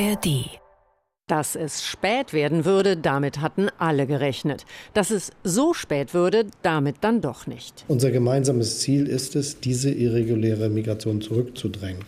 ARD 0.00 0.60
dass 1.26 1.56
es 1.56 1.84
spät 1.84 2.32
werden 2.32 2.64
würde, 2.64 2.96
damit 2.96 3.40
hatten 3.40 3.68
alle 3.78 4.06
gerechnet. 4.06 4.64
Dass 4.94 5.10
es 5.10 5.30
so 5.44 5.74
spät 5.74 6.14
würde, 6.14 6.46
damit 6.62 6.96
dann 7.02 7.20
doch 7.20 7.46
nicht. 7.46 7.84
Unser 7.86 8.10
gemeinsames 8.10 8.80
Ziel 8.80 9.06
ist 9.06 9.36
es, 9.36 9.60
diese 9.60 9.90
irreguläre 9.90 10.70
Migration 10.70 11.20
zurückzudrängen. 11.20 12.04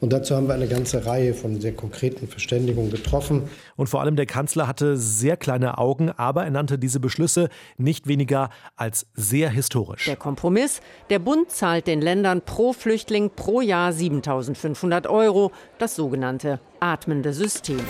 Und 0.00 0.12
dazu 0.12 0.34
haben 0.34 0.46
wir 0.46 0.54
eine 0.54 0.68
ganze 0.68 1.06
Reihe 1.06 1.34
von 1.34 1.60
sehr 1.60 1.72
konkreten 1.72 2.28
Verständigungen 2.28 2.90
getroffen. 2.90 3.44
Und 3.76 3.88
vor 3.88 4.00
allem 4.00 4.16
der 4.16 4.26
Kanzler 4.26 4.66
hatte 4.66 4.96
sehr 4.96 5.36
kleine 5.36 5.78
Augen, 5.78 6.10
aber 6.10 6.44
er 6.44 6.50
nannte 6.50 6.78
diese 6.78 7.00
Beschlüsse 7.00 7.48
nicht 7.76 8.06
weniger 8.06 8.50
als 8.76 9.06
sehr 9.14 9.50
historisch. 9.50 10.06
Der 10.06 10.16
Kompromiss, 10.16 10.80
der 11.10 11.18
Bund 11.18 11.50
zahlt 11.50 11.86
den 11.86 12.00
Ländern 12.00 12.42
pro 12.42 12.72
Flüchtling 12.72 13.30
pro 13.34 13.60
Jahr 13.60 13.92
7500 13.92 15.06
Euro, 15.06 15.52
das 15.78 15.96
sogenannte 15.96 16.60
atmende 16.80 17.32
System. 17.32 17.80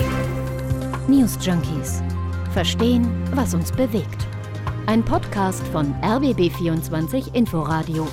News 1.09 1.37
Junkies. 1.41 2.03
Verstehen, 2.53 3.09
was 3.35 3.55
uns 3.55 3.73
bewegt. 3.73 4.27
Ein 4.87 5.05
Podcast 5.05 5.67
von 5.69 5.95
RBB24 6.03 7.35
Inforadio. 7.35 8.07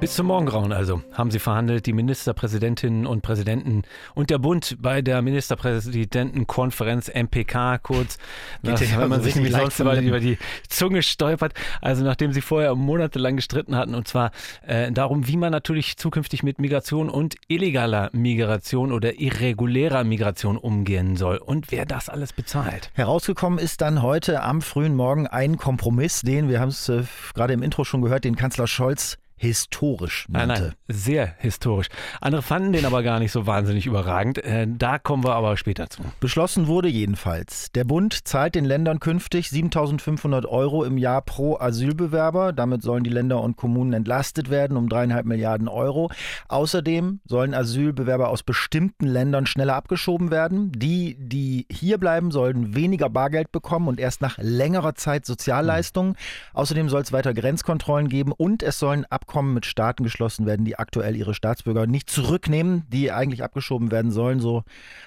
Bis 0.00 0.14
zum 0.14 0.28
Morgengrauen 0.28 0.72
also 0.72 1.02
haben 1.12 1.32
sie 1.32 1.40
verhandelt, 1.40 1.84
die 1.86 1.92
Ministerpräsidentinnen 1.92 3.04
und 3.04 3.20
Präsidenten 3.20 3.82
und 4.14 4.30
der 4.30 4.38
Bund 4.38 4.76
bei 4.80 5.02
der 5.02 5.22
Ministerpräsidentenkonferenz 5.22 7.08
MPK 7.12 7.78
kurz, 7.78 8.16
nach, 8.62 8.80
wenn 8.80 9.08
man 9.08 9.22
sich 9.22 9.34
nämlich 9.34 9.54
sonst 9.54 9.80
über, 9.80 10.00
über 10.00 10.20
die 10.20 10.38
Zunge 10.68 11.02
stolpert. 11.02 11.52
Also 11.80 12.04
nachdem 12.04 12.32
sie 12.32 12.42
vorher 12.42 12.76
monatelang 12.76 13.34
gestritten 13.34 13.74
hatten 13.74 13.96
und 13.96 14.06
zwar 14.06 14.30
äh, 14.62 14.92
darum, 14.92 15.26
wie 15.26 15.36
man 15.36 15.50
natürlich 15.50 15.96
zukünftig 15.96 16.44
mit 16.44 16.60
Migration 16.60 17.10
und 17.10 17.34
illegaler 17.48 18.10
Migration 18.12 18.92
oder 18.92 19.18
irregulärer 19.18 20.04
Migration 20.04 20.58
umgehen 20.58 21.16
soll 21.16 21.38
und 21.38 21.72
wer 21.72 21.86
das 21.86 22.08
alles 22.08 22.32
bezahlt. 22.32 22.92
Herausgekommen 22.94 23.58
ist 23.58 23.80
dann 23.80 24.00
heute 24.02 24.44
am 24.44 24.62
frühen 24.62 24.94
Morgen 24.94 25.26
ein 25.26 25.56
Kompromiss, 25.56 26.20
den, 26.22 26.48
wir 26.48 26.60
haben 26.60 26.68
es 26.68 26.88
äh, 26.88 27.02
gerade 27.34 27.52
im 27.52 27.64
Intro 27.64 27.82
schon 27.82 28.00
gehört, 28.00 28.22
den 28.22 28.36
Kanzler 28.36 28.68
Scholz 28.68 29.18
historisch 29.38 30.26
nannte. 30.28 30.54
Nein, 30.54 30.62
nein, 30.62 30.74
sehr 30.88 31.34
historisch. 31.38 31.88
Andere 32.20 32.42
fanden 32.42 32.72
den 32.72 32.84
aber 32.84 33.02
gar 33.02 33.18
nicht 33.20 33.32
so 33.32 33.46
wahnsinnig 33.46 33.86
überragend. 33.86 34.38
Äh, 34.38 34.66
da 34.68 34.98
kommen 34.98 35.24
wir 35.24 35.34
aber 35.34 35.56
später 35.56 35.88
zu. 35.88 36.02
Beschlossen 36.20 36.66
wurde 36.66 36.88
jedenfalls, 36.88 37.70
der 37.72 37.84
Bund 37.84 38.26
zahlt 38.26 38.54
den 38.54 38.64
Ländern 38.64 39.00
künftig 39.00 39.50
7500 39.50 40.44
Euro 40.46 40.84
im 40.84 40.98
Jahr 40.98 41.22
pro 41.22 41.56
Asylbewerber. 41.58 42.52
Damit 42.52 42.82
sollen 42.82 43.04
die 43.04 43.10
Länder 43.10 43.40
und 43.40 43.56
Kommunen 43.56 43.92
entlastet 43.92 44.50
werden 44.50 44.76
um 44.76 44.88
dreieinhalb 44.88 45.24
Milliarden 45.24 45.68
Euro. 45.68 46.10
Außerdem 46.48 47.20
sollen 47.24 47.54
Asylbewerber 47.54 48.28
aus 48.28 48.42
bestimmten 48.42 49.06
Ländern 49.06 49.46
schneller 49.46 49.76
abgeschoben 49.76 50.30
werden. 50.30 50.72
Die, 50.72 51.16
die 51.18 51.66
hier 51.70 51.98
bleiben, 51.98 52.30
sollen 52.32 52.74
weniger 52.74 53.08
Bargeld 53.08 53.52
bekommen 53.52 53.86
und 53.86 54.00
erst 54.00 54.20
nach 54.20 54.36
längerer 54.38 54.96
Zeit 54.96 55.26
Sozialleistungen. 55.26 56.10
Mhm. 56.10 56.16
Außerdem 56.54 56.88
soll 56.88 57.02
es 57.02 57.12
weiter 57.12 57.34
Grenzkontrollen 57.34 58.08
geben 58.08 58.32
und 58.32 58.62
es 58.62 58.78
sollen 58.78 59.04
ab 59.06 59.26
Abkommen 59.28 59.52
mit 59.52 59.66
Staaten 59.66 60.04
geschlossen 60.04 60.46
werden, 60.46 60.64
die 60.64 60.78
aktuell 60.78 61.14
ihre 61.14 61.34
Staatsbürger 61.34 61.86
nicht 61.86 62.08
zurücknehmen, 62.08 62.84
die 62.88 63.12
eigentlich 63.12 63.44
abgeschoben 63.44 63.90
werden 63.90 64.10
sollen, 64.10 64.40
so 64.40 64.62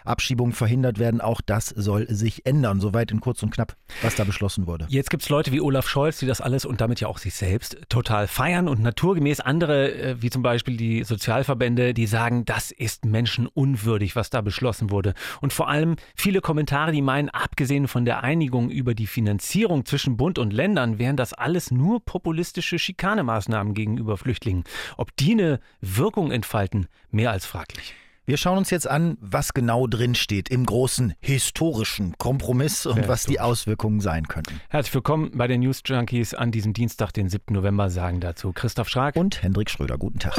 Abschiebungen 0.05 0.53
verhindert 0.53 0.99
werden. 0.99 1.21
Auch 1.21 1.41
das 1.43 1.69
soll 1.69 2.07
sich 2.07 2.45
ändern. 2.45 2.79
Soweit 2.79 3.09
in 3.09 3.19
kurz 3.19 3.41
und 3.41 3.49
knapp, 3.49 3.75
was 4.03 4.13
da 4.13 4.23
beschlossen 4.23 4.67
wurde. 4.67 4.85
Jetzt 4.89 5.09
gibt 5.09 5.23
es 5.23 5.29
Leute 5.29 5.51
wie 5.51 5.59
Olaf 5.59 5.87
Scholz, 5.87 6.19
die 6.19 6.27
das 6.27 6.39
alles 6.39 6.65
und 6.65 6.81
damit 6.81 6.99
ja 7.01 7.07
auch 7.07 7.17
sich 7.17 7.33
selbst 7.33 7.77
total 7.89 8.27
feiern 8.27 8.67
und 8.67 8.83
naturgemäß 8.83 9.39
andere, 9.39 9.91
äh, 9.91 10.21
wie 10.21 10.29
zum 10.29 10.43
Beispiel 10.43 10.77
die 10.77 11.03
Sozialverbände, 11.03 11.95
die 11.95 12.05
sagen, 12.05 12.45
das 12.45 12.69
ist 12.69 13.05
menschenunwürdig, 13.05 14.15
was 14.15 14.29
da 14.29 14.41
beschlossen 14.41 14.91
wurde. 14.91 15.15
Und 15.41 15.51
vor 15.51 15.67
allem 15.67 15.95
viele 16.13 16.41
Kommentare, 16.41 16.91
die 16.91 17.01
meinen, 17.01 17.29
abgesehen 17.29 17.87
von 17.87 18.05
der 18.05 18.21
Einigung 18.21 18.69
über 18.69 18.93
die 18.93 19.07
Finanzierung 19.07 19.83
zwischen 19.85 20.15
Bund 20.15 20.37
und 20.37 20.53
Ländern, 20.53 20.99
wären 20.99 21.17
das 21.17 21.33
alles 21.33 21.71
nur 21.71 22.05
populistische 22.05 22.77
Schikanemaßnahmen 22.77 23.73
gegenüber 23.73 24.10
gegenüber 24.11 24.17
Flüchtlingen. 24.17 24.63
Ob 24.97 25.15
die 25.15 25.31
eine 25.31 25.59
Wirkung 25.81 26.31
entfalten, 26.31 26.87
mehr 27.09 27.31
als 27.31 27.45
fraglich. 27.45 27.95
Wir 28.25 28.37
schauen 28.37 28.59
uns 28.59 28.69
jetzt 28.69 28.87
an, 28.87 29.17
was 29.19 29.53
genau 29.53 29.87
drin 29.87 30.13
steht 30.15 30.49
im 30.49 30.65
großen 30.65 31.15
historischen 31.19 32.17
Kompromiss 32.17 32.85
und 32.85 33.07
was 33.07 33.25
die 33.25 33.39
Auswirkungen 33.39 33.99
sein 33.99 34.27
könnten. 34.27 34.61
Herzlich 34.69 34.93
willkommen 34.93 35.31
bei 35.33 35.47
den 35.47 35.61
News 35.61 35.81
Junkies 35.85 36.33
an 36.33 36.51
diesem 36.51 36.73
Dienstag, 36.73 37.11
den 37.11 37.29
7. 37.29 37.53
November, 37.53 37.89
sagen 37.89 38.19
dazu 38.19 38.53
Christoph 38.53 38.89
Schrag 38.89 39.15
und 39.15 39.41
Hendrik 39.41 39.69
Schröder. 39.69 39.97
Guten 39.97 40.19
Tag. 40.19 40.37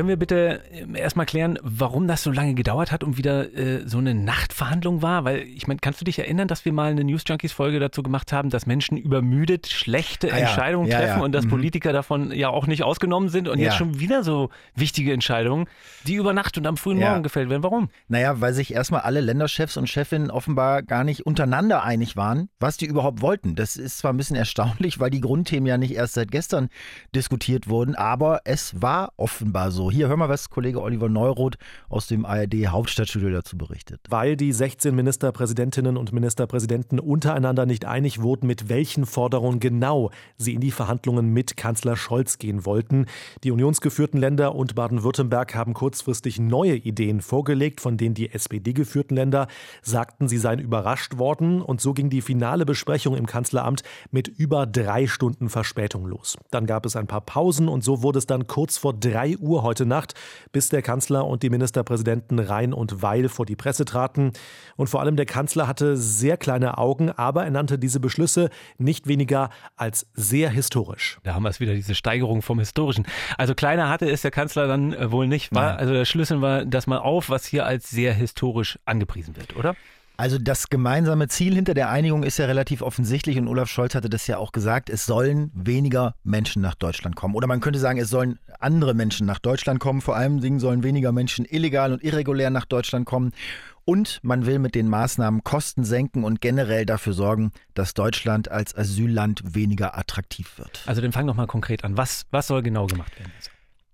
Können 0.00 0.08
wir 0.08 0.16
bitte 0.16 0.62
ähm, 0.72 0.94
erstmal 0.94 1.26
klären, 1.26 1.58
warum 1.60 2.08
das 2.08 2.22
so 2.22 2.30
lange 2.30 2.54
gedauert 2.54 2.90
hat 2.90 3.04
und 3.04 3.18
wieder 3.18 3.54
äh, 3.54 3.86
so 3.86 3.98
eine 3.98 4.14
Nachtverhandlung 4.14 5.02
war? 5.02 5.26
Weil, 5.26 5.40
ich 5.40 5.66
meine, 5.66 5.78
kannst 5.78 6.00
du 6.00 6.06
dich 6.06 6.18
erinnern, 6.18 6.48
dass 6.48 6.64
wir 6.64 6.72
mal 6.72 6.90
eine 6.90 7.04
News 7.04 7.24
Junkies 7.26 7.52
Folge 7.52 7.78
dazu 7.80 8.02
gemacht 8.02 8.32
haben, 8.32 8.48
dass 8.48 8.64
Menschen 8.64 8.96
übermüdet 8.96 9.66
schlechte 9.66 10.32
ah, 10.32 10.38
Entscheidungen 10.38 10.88
ja, 10.88 11.00
treffen 11.00 11.18
ja. 11.18 11.22
und 11.26 11.32
dass 11.32 11.44
mhm. 11.44 11.50
Politiker 11.50 11.92
davon 11.92 12.32
ja 12.32 12.48
auch 12.48 12.66
nicht 12.66 12.82
ausgenommen 12.82 13.28
sind 13.28 13.46
und 13.46 13.58
ja. 13.58 13.66
jetzt 13.66 13.76
schon 13.76 14.00
wieder 14.00 14.24
so 14.24 14.48
wichtige 14.74 15.12
Entscheidungen, 15.12 15.66
die 16.06 16.14
über 16.14 16.32
Nacht 16.32 16.56
und 16.56 16.66
am 16.66 16.78
frühen 16.78 16.98
Morgen 16.98 17.22
gefällt 17.22 17.50
werden. 17.50 17.62
Warum? 17.62 17.90
Naja, 18.08 18.40
weil 18.40 18.54
sich 18.54 18.72
erstmal 18.72 19.02
alle 19.02 19.20
Länderchefs 19.20 19.76
und 19.76 19.86
Chefinnen 19.86 20.30
offenbar 20.30 20.82
gar 20.82 21.04
nicht 21.04 21.26
untereinander 21.26 21.82
einig 21.82 22.16
waren, 22.16 22.48
was 22.58 22.78
die 22.78 22.86
überhaupt 22.86 23.20
wollten. 23.20 23.54
Das 23.54 23.76
ist 23.76 23.98
zwar 23.98 24.14
ein 24.14 24.16
bisschen 24.16 24.36
erstaunlich, 24.36 24.98
weil 24.98 25.10
die 25.10 25.20
Grundthemen 25.20 25.66
ja 25.66 25.76
nicht 25.76 25.92
erst 25.92 26.14
seit 26.14 26.32
gestern 26.32 26.70
diskutiert 27.14 27.68
wurden, 27.68 27.94
aber 27.96 28.40
es 28.44 28.80
war 28.80 29.12
offenbar 29.18 29.70
so 29.70 29.89
Hier 29.90 30.08
hören 30.08 30.20
wir, 30.20 30.28
was 30.28 30.50
Kollege 30.50 30.80
Oliver 30.80 31.08
Neuroth 31.08 31.58
aus 31.88 32.06
dem 32.06 32.24
ARD 32.24 32.68
Hauptstadtstudio 32.68 33.30
dazu 33.30 33.58
berichtet. 33.58 34.00
Weil 34.08 34.36
die 34.36 34.52
16 34.52 34.94
Ministerpräsidentinnen 34.94 35.96
und 35.96 36.12
Ministerpräsidenten 36.12 37.00
untereinander 37.00 37.66
nicht 37.66 37.84
einig 37.84 38.22
wurden, 38.22 38.46
mit 38.46 38.68
welchen 38.68 39.04
Forderungen 39.04 39.58
genau 39.58 40.10
sie 40.36 40.54
in 40.54 40.60
die 40.60 40.70
Verhandlungen 40.70 41.32
mit 41.32 41.56
Kanzler 41.56 41.96
Scholz 41.96 42.38
gehen 42.38 42.64
wollten. 42.64 43.06
Die 43.42 43.50
unionsgeführten 43.50 44.20
Länder 44.20 44.54
und 44.54 44.74
Baden-Württemberg 44.74 45.54
haben 45.54 45.74
kurzfristig 45.74 46.38
neue 46.38 46.76
Ideen 46.76 47.20
vorgelegt, 47.20 47.80
von 47.80 47.96
denen 47.96 48.14
die 48.14 48.30
SPD-geführten 48.30 49.16
Länder 49.16 49.48
sagten, 49.82 50.28
sie 50.28 50.38
seien 50.38 50.60
überrascht 50.60 51.18
worden. 51.18 51.62
Und 51.62 51.80
so 51.80 51.94
ging 51.94 52.10
die 52.10 52.22
finale 52.22 52.64
Besprechung 52.64 53.16
im 53.16 53.26
Kanzleramt 53.26 53.82
mit 54.10 54.28
über 54.28 54.66
drei 54.66 55.06
Stunden 55.06 55.48
Verspätung 55.48 56.06
los. 56.06 56.36
Dann 56.50 56.66
gab 56.66 56.86
es 56.86 56.96
ein 56.96 57.06
paar 57.06 57.22
Pausen 57.22 57.68
und 57.68 57.82
so 57.82 58.02
wurde 58.02 58.18
es 58.18 58.26
dann 58.26 58.46
kurz 58.46 58.78
vor 58.78 58.94
drei 58.94 59.36
Uhr 59.36 59.62
heute 59.62 59.79
heute 59.80 59.86
Nacht, 59.86 60.14
bis 60.52 60.68
der 60.68 60.82
Kanzler 60.82 61.26
und 61.26 61.42
die 61.42 61.50
Ministerpräsidenten 61.50 62.38
Rhein 62.38 62.72
und 62.74 63.02
Weil 63.02 63.28
vor 63.28 63.46
die 63.46 63.56
Presse 63.56 63.84
traten. 63.84 64.32
Und 64.76 64.88
vor 64.88 65.00
allem 65.00 65.16
der 65.16 65.26
Kanzler 65.26 65.66
hatte 65.66 65.96
sehr 65.96 66.36
kleine 66.36 66.76
Augen, 66.78 67.10
aber 67.10 67.44
er 67.44 67.50
nannte 67.50 67.78
diese 67.78 67.98
Beschlüsse 67.98 68.50
nicht 68.78 69.06
weniger 69.06 69.48
als 69.76 70.06
sehr 70.14 70.50
historisch. 70.50 71.18
Da 71.22 71.34
haben 71.34 71.44
wir 71.44 71.48
es 71.48 71.60
wieder, 71.60 71.74
diese 71.74 71.94
Steigerung 71.94 72.42
vom 72.42 72.58
Historischen. 72.58 73.06
Also 73.38 73.54
kleiner 73.54 73.88
hatte 73.88 74.08
es 74.10 74.20
der 74.22 74.30
Kanzler 74.30 74.66
dann 74.66 74.92
äh, 74.92 75.10
wohl 75.10 75.26
nicht. 75.26 75.54
War, 75.54 75.78
also 75.78 75.92
der 75.92 76.04
Schlüssel 76.04 76.42
war 76.42 76.66
das 76.66 76.86
mal 76.86 76.98
auf, 76.98 77.30
was 77.30 77.46
hier 77.46 77.64
als 77.64 77.88
sehr 77.88 78.12
historisch 78.12 78.78
angepriesen 78.84 79.36
wird, 79.36 79.56
oder? 79.56 79.74
Also 80.20 80.36
das 80.36 80.68
gemeinsame 80.68 81.28
Ziel 81.28 81.54
hinter 81.54 81.72
der 81.72 81.88
Einigung 81.88 82.24
ist 82.24 82.36
ja 82.36 82.44
relativ 82.44 82.82
offensichtlich 82.82 83.38
und 83.38 83.48
Olaf 83.48 83.70
Scholz 83.70 83.94
hatte 83.94 84.10
das 84.10 84.26
ja 84.26 84.36
auch 84.36 84.52
gesagt, 84.52 84.90
es 84.90 85.06
sollen 85.06 85.50
weniger 85.54 86.14
Menschen 86.24 86.60
nach 86.60 86.74
Deutschland 86.74 87.16
kommen. 87.16 87.34
Oder 87.34 87.46
man 87.46 87.60
könnte 87.60 87.78
sagen, 87.78 87.98
es 87.98 88.10
sollen 88.10 88.38
andere 88.58 88.92
Menschen 88.92 89.26
nach 89.26 89.38
Deutschland 89.38 89.80
kommen. 89.80 90.02
Vor 90.02 90.16
allem 90.16 90.60
sollen 90.60 90.82
weniger 90.82 91.10
Menschen 91.12 91.46
illegal 91.46 91.94
und 91.94 92.04
irregulär 92.04 92.50
nach 92.50 92.66
Deutschland 92.66 93.06
kommen. 93.06 93.32
Und 93.86 94.20
man 94.22 94.44
will 94.44 94.58
mit 94.58 94.74
den 94.74 94.90
Maßnahmen 94.90 95.42
Kosten 95.42 95.84
senken 95.84 96.22
und 96.22 96.42
generell 96.42 96.84
dafür 96.84 97.14
sorgen, 97.14 97.52
dass 97.72 97.94
Deutschland 97.94 98.50
als 98.50 98.76
Asylland 98.76 99.54
weniger 99.54 99.96
attraktiv 99.96 100.58
wird. 100.58 100.82
Also 100.84 101.00
dann 101.00 101.12
fang 101.12 101.26
doch 101.28 101.34
mal 101.34 101.46
konkret 101.46 101.82
an. 101.82 101.96
Was, 101.96 102.26
was 102.30 102.46
soll 102.46 102.62
genau 102.62 102.86
gemacht 102.86 103.18
werden? 103.18 103.32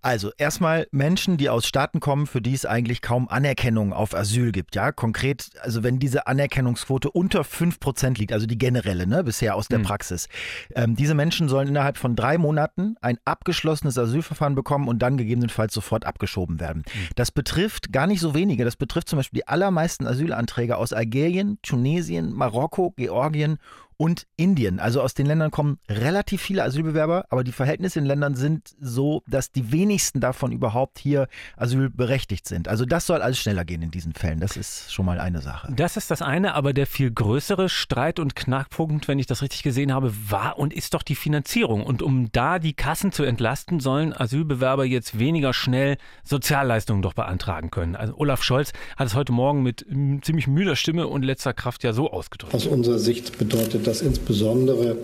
Also 0.07 0.31
erstmal 0.39 0.87
Menschen, 0.93 1.37
die 1.37 1.49
aus 1.49 1.67
Staaten 1.67 1.99
kommen, 1.99 2.29
für 2.29 2.41
die 2.41 2.55
es 2.55 2.65
eigentlich 2.65 3.03
kaum 3.03 3.29
Anerkennung 3.29 3.93
auf 3.93 4.15
Asyl 4.15 4.53
gibt. 4.53 4.77
Ja, 4.77 4.93
konkret, 4.93 5.51
also 5.63 5.83
wenn 5.83 5.99
diese 5.99 6.29
Anerkennungsquote 6.29 7.11
unter 7.11 7.41
5% 7.41 8.17
liegt, 8.17 8.33
also 8.33 8.47
die 8.47 8.57
generelle, 8.57 9.09
ne, 9.09 9.25
bisher 9.25 9.57
aus 9.57 9.67
der 9.67 9.81
mhm. 9.81 9.83
Praxis. 9.83 10.29
Ähm, 10.77 10.95
diese 10.95 11.17
Menschen 11.17 11.49
sollen 11.49 11.67
innerhalb 11.67 11.99
von 11.99 12.15
drei 12.15 12.39
Monaten 12.39 12.95
ein 13.01 13.19
abgeschlossenes 13.25 13.99
Asylverfahren 13.99 14.55
bekommen 14.55 14.87
und 14.87 15.01
dann 15.01 15.17
gegebenenfalls 15.17 15.75
sofort 15.75 16.07
abgeschoben 16.07 16.61
werden. 16.61 16.85
Mhm. 16.87 17.09
Das 17.17 17.33
betrifft 17.33 17.93
gar 17.93 18.07
nicht 18.07 18.21
so 18.21 18.33
wenige. 18.33 18.65
Das 18.65 18.77
betrifft 18.77 19.09
zum 19.09 19.17
Beispiel 19.17 19.39
die 19.39 19.49
allermeisten 19.49 20.07
Asylanträge 20.07 20.77
aus 20.77 20.93
Algerien, 20.93 21.59
Tunesien, 21.63 22.33
Marokko, 22.33 22.93
Georgien 22.97 23.59
und 23.97 24.27
Indien. 24.37 24.81
Also 24.81 25.01
aus 25.01 25.15
den 25.15 25.27
Ländern 25.27 25.51
kommen 25.51 25.79
relativ 25.89 26.43
viele 26.43 26.63
Asylbewerber, 26.65 27.27
aber 27.31 27.45
die 27.45 27.53
Verhältnisse 27.53 27.99
in 27.99 28.05
den 28.05 28.09
Ländern 28.09 28.35
sind 28.35 28.75
so, 28.81 29.23
dass 29.27 29.53
die 29.53 29.73
wenigsten 29.73 30.21
davon 30.21 30.53
überhaupt 30.53 30.99
hier 30.99 31.29
asylberechtigt 31.57 32.47
sind. 32.47 32.69
Also 32.69 32.85
das 32.85 33.07
soll 33.07 33.23
alles 33.23 33.39
schneller 33.39 33.65
gehen 33.65 33.83
in 33.83 33.91
diesen 33.91 34.13
Fällen. 34.13 34.41
Das 34.41 34.57
ist 34.57 34.93
schon 34.93 35.07
mal 35.07 35.19
eine 35.19 35.41
Sache. 35.41 35.73
Das 35.75 35.97
ist 35.97 36.11
das 36.11 36.23
eine, 36.23 36.55
aber 36.55 36.73
der 36.73 36.87
viel 36.87 37.11
größere 37.11 37.69
Streit 37.69 38.19
und 38.19 38.37
Knackpunkt, 38.37 39.09
wenn 39.09 39.19
ich 39.19 39.27
das 39.27 39.43
richtig 39.43 39.63
gesehen 39.63 39.93
habe, 39.93 40.13
war 40.29 40.59
und 40.59 40.73
ist 40.73 40.95
doch 40.95 41.03
die 41.03 41.15
Finanzierung. 41.15 41.85
Und 41.85 42.03
um 42.03 42.31
da 42.33 42.59
die 42.59 42.75
Kassen 42.75 43.13
zu 43.13 43.25
entlasten, 43.25 43.81
sollen 43.81 44.13
Asylbewerber 44.13 44.85
jetzt 44.85 45.19
weniger 45.19 45.55
schnell 45.55 45.97
Sozialleistungen 46.25 47.03
doch 47.03 47.15
beantragen 47.15 47.71
können. 47.71 47.97
Also 47.97 48.15
Olaf 48.17 48.43
Scholz 48.43 48.73
hat 48.97 49.07
es 49.07 49.15
heute 49.15 49.33
Morgen 49.33 49.63
mit 49.63 49.87
ziemlich 50.23 50.47
müder 50.47 50.77
Stimme 50.77 51.07
und 51.09 51.23
letzter 51.23 51.55
Kraft 51.55 51.83
ja 51.85 51.93
so 51.93 52.11
ausgedrückt. 52.11 52.55
Aus 52.55 52.67
unserer 52.67 52.99
Sicht 52.99 53.39
bedeutet 53.39 53.86
das 53.87 54.03
insbesondere, 54.03 54.97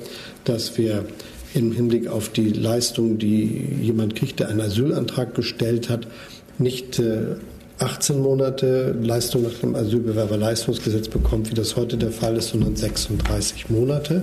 dass 0.45 0.77
wir 0.79 1.05
im 1.55 1.73
Hinblick 1.73 2.09
auf 2.09 2.31
die 2.31 2.51
Leistung, 2.51 3.19
die 3.19 3.77
jemand 3.81 4.17
kriegt, 4.17 4.41
der 4.41 4.49
einen 4.49 4.61
Asylantrag 4.61 5.35
gestellt 5.35 5.89
hat, 5.89 6.07
nicht 6.59 7.01
18 7.79 8.17
äh, 8.17 8.19
Monate 8.19 8.97
Leistung 9.01 9.43
nach 9.43 9.55
dem 9.55 9.75
Asylbewerberleistungsgesetz 9.75 11.09
bekommt, 11.09 11.51
wie 11.51 11.55
das 11.55 11.77
heute 11.77 11.97
der 11.97 12.11
Fall 12.11 12.37
ist, 12.37 12.51
sondern 12.51 12.77
36 12.77 13.71
Monate. 13.71 14.23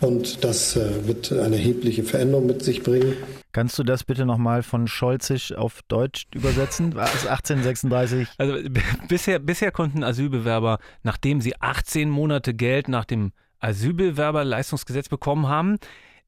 Und 0.00 0.44
das 0.44 0.76
äh, 0.76 1.06
wird 1.06 1.32
eine 1.32 1.56
erhebliche 1.56 2.02
Veränderung 2.04 2.46
mit 2.46 2.64
sich 2.64 2.82
bringen. 2.82 3.14
Kannst 3.52 3.78
du 3.78 3.82
das 3.82 4.04
bitte 4.04 4.26
nochmal 4.26 4.62
von 4.62 4.86
Scholzisch 4.86 5.52
auf 5.52 5.82
Deutsch 5.88 6.26
übersetzen? 6.34 6.94
War 6.94 7.06
es 7.06 7.26
1836? 7.26 8.28
Also 8.36 8.56
bisher, 9.08 9.38
bisher 9.38 9.72
konnten 9.72 10.04
Asylbewerber, 10.04 10.78
nachdem 11.02 11.40
sie 11.40 11.60
18 11.60 12.10
Monate 12.10 12.54
Geld 12.54 12.88
nach 12.88 13.04
dem 13.04 13.32
Asylbewerberleistungsgesetz 13.60 15.08
bekommen 15.08 15.48
haben, 15.48 15.78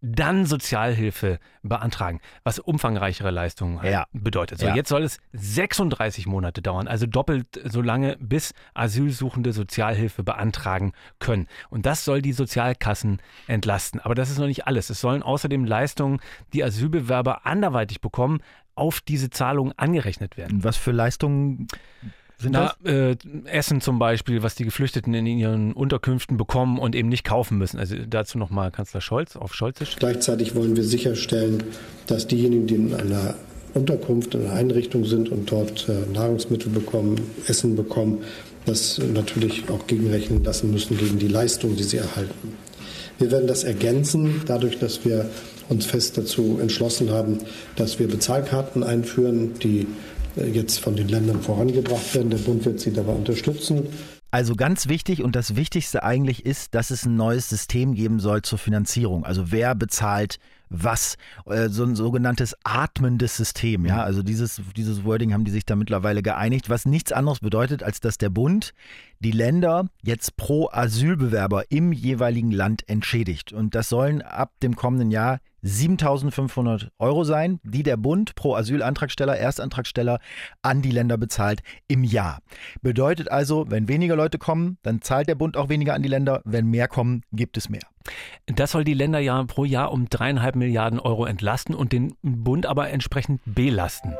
dann 0.02 0.46
Sozialhilfe 0.46 1.38
beantragen, 1.62 2.20
was 2.42 2.58
umfangreichere 2.58 3.30
Leistungen 3.30 3.84
ja. 3.84 4.06
bedeutet. 4.12 4.58
So, 4.58 4.66
ja. 4.66 4.74
jetzt 4.74 4.88
soll 4.88 5.02
es 5.02 5.18
36 5.32 6.26
Monate 6.26 6.62
dauern, 6.62 6.88
also 6.88 7.06
doppelt 7.06 7.60
so 7.64 7.82
lange, 7.82 8.16
bis 8.18 8.54
Asylsuchende 8.74 9.52
Sozialhilfe 9.52 10.22
beantragen 10.22 10.92
können. 11.18 11.48
Und 11.68 11.86
das 11.86 12.04
soll 12.04 12.22
die 12.22 12.32
Sozialkassen 12.32 13.20
entlasten. 13.46 14.00
Aber 14.00 14.14
das 14.14 14.30
ist 14.30 14.38
noch 14.38 14.46
nicht 14.46 14.66
alles. 14.66 14.88
Es 14.88 15.00
sollen 15.00 15.22
außerdem 15.22 15.64
Leistungen, 15.64 16.20
die 16.52 16.64
Asylbewerber 16.64 17.46
anderweitig 17.46 18.00
bekommen, 18.00 18.40
auf 18.74 19.00
diese 19.02 19.28
Zahlungen 19.28 19.74
angerechnet 19.76 20.38
werden. 20.38 20.64
Was 20.64 20.78
für 20.78 20.92
Leistungen 20.92 21.66
sind 22.40 22.52
Na, 22.52 22.74
äh, 22.84 23.16
Essen 23.44 23.80
zum 23.80 23.98
Beispiel, 23.98 24.42
was 24.42 24.54
die 24.54 24.64
Geflüchteten 24.64 25.12
in 25.14 25.26
ihren 25.26 25.72
Unterkünften 25.72 26.36
bekommen 26.36 26.78
und 26.78 26.94
eben 26.94 27.08
nicht 27.08 27.24
kaufen 27.24 27.58
müssen. 27.58 27.78
Also 27.78 27.96
dazu 28.08 28.38
nochmal 28.38 28.70
Kanzler 28.70 29.00
Scholz 29.00 29.36
auf 29.36 29.54
Scholzisch. 29.54 29.96
Gleichzeitig 29.98 30.54
wollen 30.54 30.76
wir 30.76 30.84
sicherstellen, 30.84 31.62
dass 32.06 32.26
diejenigen, 32.26 32.66
die 32.66 32.74
in 32.74 32.94
einer 32.94 33.34
Unterkunft, 33.74 34.34
in 34.34 34.46
einer 34.46 34.54
Einrichtung 34.54 35.04
sind 35.04 35.28
und 35.28 35.50
dort 35.50 35.88
äh, 35.88 36.12
Nahrungsmittel 36.12 36.70
bekommen, 36.70 37.20
Essen 37.46 37.76
bekommen, 37.76 38.24
das 38.66 38.98
natürlich 38.98 39.68
auch 39.70 39.86
gegenrechnen 39.86 40.44
lassen 40.44 40.70
müssen 40.70 40.98
gegen 40.98 41.18
die 41.18 41.28
Leistung, 41.28 41.76
die 41.76 41.84
sie 41.84 41.98
erhalten. 41.98 42.54
Wir 43.18 43.30
werden 43.30 43.46
das 43.46 43.64
ergänzen, 43.64 44.42
dadurch, 44.46 44.78
dass 44.78 45.04
wir 45.04 45.28
uns 45.68 45.86
fest 45.86 46.18
dazu 46.18 46.58
entschlossen 46.60 47.10
haben, 47.10 47.38
dass 47.76 47.98
wir 47.98 48.08
Bezahlkarten 48.08 48.82
einführen, 48.82 49.54
die 49.62 49.86
jetzt 50.46 50.78
von 50.78 50.96
den 50.96 51.08
Ländern 51.08 51.42
vorangebracht 51.42 52.14
werden. 52.14 52.30
Der 52.30 52.38
Bund 52.38 52.64
wird 52.64 52.80
sie 52.80 52.92
dabei 52.92 53.12
unterstützen. 53.12 53.86
Also 54.30 54.54
ganz 54.54 54.88
wichtig 54.88 55.22
und 55.22 55.34
das 55.34 55.56
Wichtigste 55.56 56.04
eigentlich 56.04 56.46
ist, 56.46 56.74
dass 56.74 56.90
es 56.90 57.04
ein 57.04 57.16
neues 57.16 57.48
System 57.48 57.94
geben 57.94 58.20
soll 58.20 58.42
zur 58.42 58.58
Finanzierung. 58.58 59.24
Also 59.24 59.50
wer 59.50 59.74
bezahlt 59.74 60.38
was, 60.70 61.16
äh, 61.46 61.68
so 61.68 61.84
ein 61.84 61.96
sogenanntes 61.96 62.56
atmendes 62.64 63.36
System. 63.36 63.84
Ja, 63.84 64.02
also 64.02 64.22
dieses, 64.22 64.62
dieses 64.76 65.04
Wording 65.04 65.34
haben 65.34 65.44
die 65.44 65.50
sich 65.50 65.66
da 65.66 65.76
mittlerweile 65.76 66.22
geeinigt, 66.22 66.70
was 66.70 66.86
nichts 66.86 67.12
anderes 67.12 67.40
bedeutet, 67.40 67.82
als 67.82 68.00
dass 68.00 68.16
der 68.16 68.30
Bund 68.30 68.72
die 69.18 69.32
Länder 69.32 69.90
jetzt 70.02 70.36
pro 70.36 70.70
Asylbewerber 70.70 71.70
im 71.70 71.92
jeweiligen 71.92 72.52
Land 72.52 72.88
entschädigt. 72.88 73.52
Und 73.52 73.74
das 73.74 73.88
sollen 73.88 74.22
ab 74.22 74.52
dem 74.62 74.76
kommenden 74.76 75.10
Jahr 75.10 75.40
7.500 75.62 76.88
Euro 76.98 77.24
sein, 77.24 77.60
die 77.62 77.82
der 77.82 77.98
Bund 77.98 78.34
pro 78.34 78.54
Asylantragsteller, 78.54 79.36
Erstantragsteller 79.36 80.18
an 80.62 80.80
die 80.80 80.90
Länder 80.90 81.18
bezahlt 81.18 81.62
im 81.86 82.02
Jahr. 82.02 82.38
Bedeutet 82.80 83.30
also, 83.30 83.66
wenn 83.68 83.88
weniger 83.88 84.16
Leute 84.16 84.38
kommen, 84.38 84.78
dann 84.82 85.02
zahlt 85.02 85.28
der 85.28 85.34
Bund 85.34 85.58
auch 85.58 85.68
weniger 85.68 85.94
an 85.94 86.02
die 86.02 86.08
Länder. 86.08 86.40
Wenn 86.44 86.66
mehr 86.66 86.88
kommen, 86.88 87.22
gibt 87.32 87.58
es 87.58 87.68
mehr. 87.68 87.82
Das 88.46 88.70
soll 88.70 88.84
die 88.84 88.94
Länder 88.94 89.18
ja 89.18 89.42
pro 89.44 89.64
Jahr 89.64 89.92
um 89.92 90.08
dreieinhalb 90.08 90.56
Milliarden 90.60 91.00
Euro 91.00 91.24
entlasten 91.24 91.74
und 91.74 91.92
den 91.92 92.14
Bund 92.22 92.66
aber 92.66 92.90
entsprechend 92.90 93.40
belasten. 93.44 94.14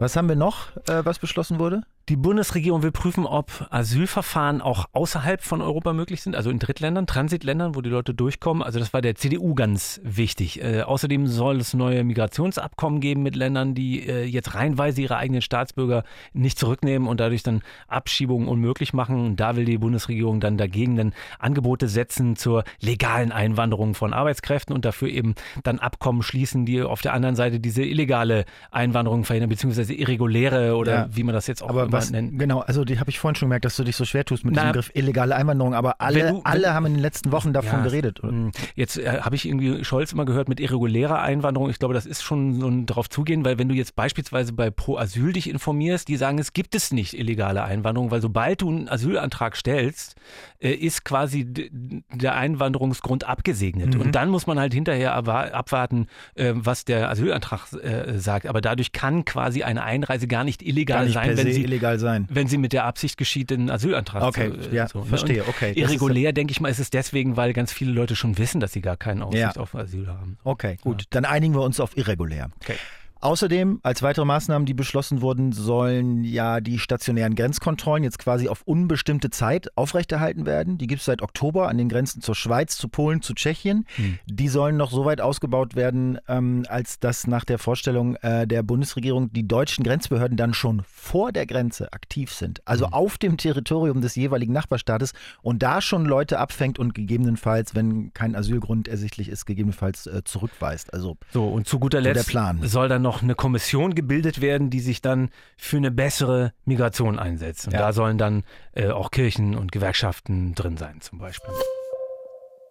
Was 0.00 0.16
haben 0.16 0.28
wir 0.28 0.34
noch, 0.34 0.76
äh, 0.88 1.04
was 1.04 1.20
beschlossen 1.20 1.60
wurde? 1.60 1.82
Die 2.10 2.16
Bundesregierung 2.16 2.82
will 2.82 2.92
prüfen, 2.92 3.24
ob 3.24 3.66
Asylverfahren 3.70 4.60
auch 4.60 4.84
außerhalb 4.92 5.40
von 5.42 5.62
Europa 5.62 5.94
möglich 5.94 6.20
sind, 6.20 6.36
also 6.36 6.50
in 6.50 6.58
Drittländern, 6.58 7.06
Transitländern, 7.06 7.74
wo 7.74 7.80
die 7.80 7.88
Leute 7.88 8.12
durchkommen. 8.12 8.62
Also 8.62 8.78
das 8.78 8.92
war 8.92 9.00
der 9.00 9.14
CDU 9.14 9.54
ganz 9.54 10.02
wichtig. 10.04 10.62
Äh, 10.62 10.82
außerdem 10.82 11.26
soll 11.26 11.56
es 11.60 11.72
neue 11.72 12.04
Migrationsabkommen 12.04 13.00
geben 13.00 13.22
mit 13.22 13.36
Ländern, 13.36 13.74
die 13.74 14.06
äh, 14.06 14.24
jetzt 14.24 14.54
reinweise 14.54 15.00
ihre 15.00 15.16
eigenen 15.16 15.40
Staatsbürger 15.40 16.04
nicht 16.34 16.58
zurücknehmen 16.58 17.08
und 17.08 17.20
dadurch 17.20 17.42
dann 17.42 17.62
Abschiebungen 17.88 18.48
unmöglich 18.48 18.92
machen. 18.92 19.24
Und 19.24 19.36
da 19.40 19.56
will 19.56 19.64
die 19.64 19.78
Bundesregierung 19.78 20.40
dann 20.40 20.58
dagegen 20.58 20.96
dann 20.96 21.14
Angebote 21.38 21.88
setzen 21.88 22.36
zur 22.36 22.64
legalen 22.80 23.32
Einwanderung 23.32 23.94
von 23.94 24.12
Arbeitskräften 24.12 24.74
und 24.74 24.84
dafür 24.84 25.08
eben 25.08 25.34
dann 25.62 25.78
Abkommen 25.78 26.22
schließen, 26.22 26.66
die 26.66 26.82
auf 26.82 27.00
der 27.00 27.14
anderen 27.14 27.34
Seite 27.34 27.60
diese 27.60 27.82
illegale 27.82 28.44
Einwanderung 28.70 29.24
verhindern, 29.24 29.48
beziehungsweise 29.48 29.94
irreguläre 29.94 30.76
oder 30.76 30.92
ja. 30.92 31.08
wie 31.10 31.22
man 31.22 31.34
das 31.34 31.46
jetzt 31.46 31.62
auch 31.62 31.93
was, 31.94 32.10
nennen. 32.10 32.38
Genau, 32.38 32.60
also 32.60 32.84
die 32.84 32.98
habe 32.98 33.10
ich 33.10 33.18
vorhin 33.18 33.36
schon 33.36 33.48
gemerkt, 33.48 33.64
dass 33.64 33.76
du 33.76 33.84
dich 33.84 33.96
so 33.96 34.04
schwer 34.04 34.24
tust 34.24 34.44
mit 34.44 34.54
Na, 34.54 34.62
diesem 34.62 34.72
Begriff 34.72 34.90
illegale 34.94 35.36
Einwanderung, 35.36 35.74
aber 35.74 36.00
alle, 36.00 36.32
du, 36.32 36.40
alle 36.44 36.74
haben 36.74 36.86
in 36.86 36.94
den 36.94 37.02
letzten 37.02 37.32
Wochen 37.32 37.52
davon 37.52 37.80
ja, 37.80 37.84
geredet. 37.84 38.22
Oder? 38.22 38.32
Hm. 38.32 38.52
Jetzt 38.74 38.98
äh, 38.98 39.20
habe 39.20 39.36
ich 39.36 39.46
irgendwie 39.46 39.84
Scholz 39.84 40.12
immer 40.12 40.24
gehört 40.24 40.48
mit 40.48 40.60
irregulärer 40.60 41.20
Einwanderung. 41.20 41.70
Ich 41.70 41.78
glaube, 41.78 41.94
das 41.94 42.06
ist 42.06 42.22
schon 42.22 42.60
so 42.60 42.68
ein 42.68 42.86
darauf 42.86 43.08
zugehen, 43.08 43.44
weil 43.44 43.58
wenn 43.58 43.68
du 43.68 43.74
jetzt 43.74 43.96
beispielsweise 43.96 44.52
bei 44.52 44.70
Pro 44.70 44.96
Asyl 44.96 45.32
dich 45.32 45.48
informierst, 45.48 46.08
die 46.08 46.16
sagen, 46.16 46.38
es 46.38 46.52
gibt 46.52 46.74
es 46.74 46.92
nicht 46.92 47.14
illegale 47.14 47.64
Einwanderung, 47.64 48.10
weil 48.10 48.20
sobald 48.20 48.62
du 48.62 48.70
einen 48.70 48.88
Asylantrag 48.88 49.56
stellst, 49.56 50.16
äh, 50.58 50.70
ist 50.72 51.04
quasi 51.04 51.46
der 51.50 52.34
Einwanderungsgrund 52.34 53.24
abgesegnet. 53.24 53.94
Mhm. 53.94 54.00
Und 54.00 54.14
dann 54.14 54.30
muss 54.30 54.46
man 54.46 54.58
halt 54.58 54.72
hinterher 54.72 55.14
abwarten, 55.14 56.06
äh, 56.34 56.52
was 56.54 56.84
der 56.84 57.10
Asylantrag 57.10 57.72
äh, 57.72 58.18
sagt. 58.18 58.46
Aber 58.46 58.60
dadurch 58.60 58.92
kann 58.92 59.24
quasi 59.24 59.62
eine 59.62 59.82
Einreise 59.82 60.26
gar 60.26 60.44
nicht 60.44 60.62
illegal 60.62 60.94
gar 60.98 61.04
nicht 61.04 61.14
sein, 61.14 61.36
wenn 61.36 61.52
sie 61.52 61.64
illegal 61.84 61.98
sein. 61.98 62.26
Wenn 62.30 62.48
sie 62.48 62.58
mit 62.58 62.72
der 62.72 62.84
Absicht 62.84 63.16
geschieht, 63.16 63.50
den 63.50 63.70
Asylantrag 63.70 64.22
okay, 64.22 64.52
zu 64.58 64.70
äh, 64.70 64.74
ja, 64.74 64.88
so, 64.88 65.00
ne? 65.00 65.06
verstehe, 65.06 65.44
okay. 65.46 65.72
Irregulär, 65.74 66.32
denke 66.32 66.52
ich 66.52 66.60
mal, 66.60 66.68
ist 66.68 66.78
es 66.78 66.90
deswegen, 66.90 67.36
weil 67.36 67.52
ganz 67.52 67.72
viele 67.72 67.92
Leute 67.92 68.16
schon 68.16 68.38
wissen, 68.38 68.60
dass 68.60 68.72
sie 68.72 68.80
gar 68.80 68.96
keine 68.96 69.24
Aussicht 69.24 69.56
ja. 69.56 69.56
auf 69.56 69.74
Asyl 69.74 70.08
haben. 70.08 70.38
Okay, 70.44 70.78
gut. 70.82 71.02
Ja. 71.02 71.06
Dann 71.10 71.24
einigen 71.24 71.54
wir 71.54 71.62
uns 71.62 71.80
auf 71.80 71.96
irregulär. 71.96 72.50
Okay. 72.62 72.76
Außerdem, 73.24 73.80
als 73.82 74.02
weitere 74.02 74.26
Maßnahmen, 74.26 74.66
die 74.66 74.74
beschlossen 74.74 75.22
wurden, 75.22 75.52
sollen 75.52 76.24
ja 76.24 76.60
die 76.60 76.78
stationären 76.78 77.34
Grenzkontrollen 77.34 78.04
jetzt 78.04 78.18
quasi 78.18 78.48
auf 78.48 78.60
unbestimmte 78.66 79.30
Zeit 79.30 79.74
aufrechterhalten 79.78 80.44
werden. 80.44 80.76
Die 80.76 80.86
gibt 80.86 81.00
es 81.00 81.06
seit 81.06 81.22
Oktober 81.22 81.70
an 81.70 81.78
den 81.78 81.88
Grenzen 81.88 82.20
zur 82.20 82.34
Schweiz, 82.34 82.76
zu 82.76 82.86
Polen, 82.86 83.22
zu 83.22 83.32
Tschechien. 83.32 83.86
Hm. 83.96 84.18
Die 84.26 84.48
sollen 84.48 84.76
noch 84.76 84.90
so 84.90 85.06
weit 85.06 85.22
ausgebaut 85.22 85.74
werden, 85.74 86.18
ähm, 86.28 86.66
als 86.68 87.00
dass 87.00 87.26
nach 87.26 87.46
der 87.46 87.58
Vorstellung 87.58 88.16
äh, 88.16 88.46
der 88.46 88.62
Bundesregierung 88.62 89.32
die 89.32 89.48
deutschen 89.48 89.84
Grenzbehörden 89.84 90.36
dann 90.36 90.52
schon 90.52 90.82
vor 90.86 91.32
der 91.32 91.46
Grenze 91.46 91.94
aktiv 91.94 92.30
sind. 92.30 92.60
Also 92.66 92.84
hm. 92.84 92.92
auf 92.92 93.16
dem 93.16 93.38
Territorium 93.38 94.02
des 94.02 94.16
jeweiligen 94.16 94.52
Nachbarstaates 94.52 95.14
und 95.40 95.62
da 95.62 95.80
schon 95.80 96.04
Leute 96.04 96.38
abfängt 96.38 96.78
und 96.78 96.94
gegebenenfalls, 96.94 97.74
wenn 97.74 98.12
kein 98.12 98.36
Asylgrund 98.36 98.86
ersichtlich 98.86 99.30
ist, 99.30 99.46
gegebenenfalls 99.46 100.06
äh, 100.08 100.22
zurückweist. 100.24 100.92
Also 100.92 101.16
so 101.32 101.48
und 101.48 101.66
zu 101.66 101.78
guter 101.78 102.02
Letzt 102.02 102.30
soll 102.60 102.90
dann 102.90 103.00
noch 103.00 103.13
noch 103.14 103.22
eine 103.22 103.34
Kommission 103.34 103.94
gebildet 103.94 104.40
werden, 104.40 104.70
die 104.70 104.80
sich 104.80 105.00
dann 105.00 105.30
für 105.56 105.76
eine 105.76 105.90
bessere 105.90 106.52
Migration 106.64 107.18
einsetzt. 107.18 107.66
Und 107.66 107.74
ja. 107.74 107.78
da 107.78 107.92
sollen 107.92 108.18
dann 108.18 108.42
äh, 108.72 108.90
auch 108.90 109.10
Kirchen 109.10 109.54
und 109.54 109.70
Gewerkschaften 109.70 110.54
drin 110.54 110.76
sein, 110.76 111.00
zum 111.00 111.18
Beispiel. 111.18 111.50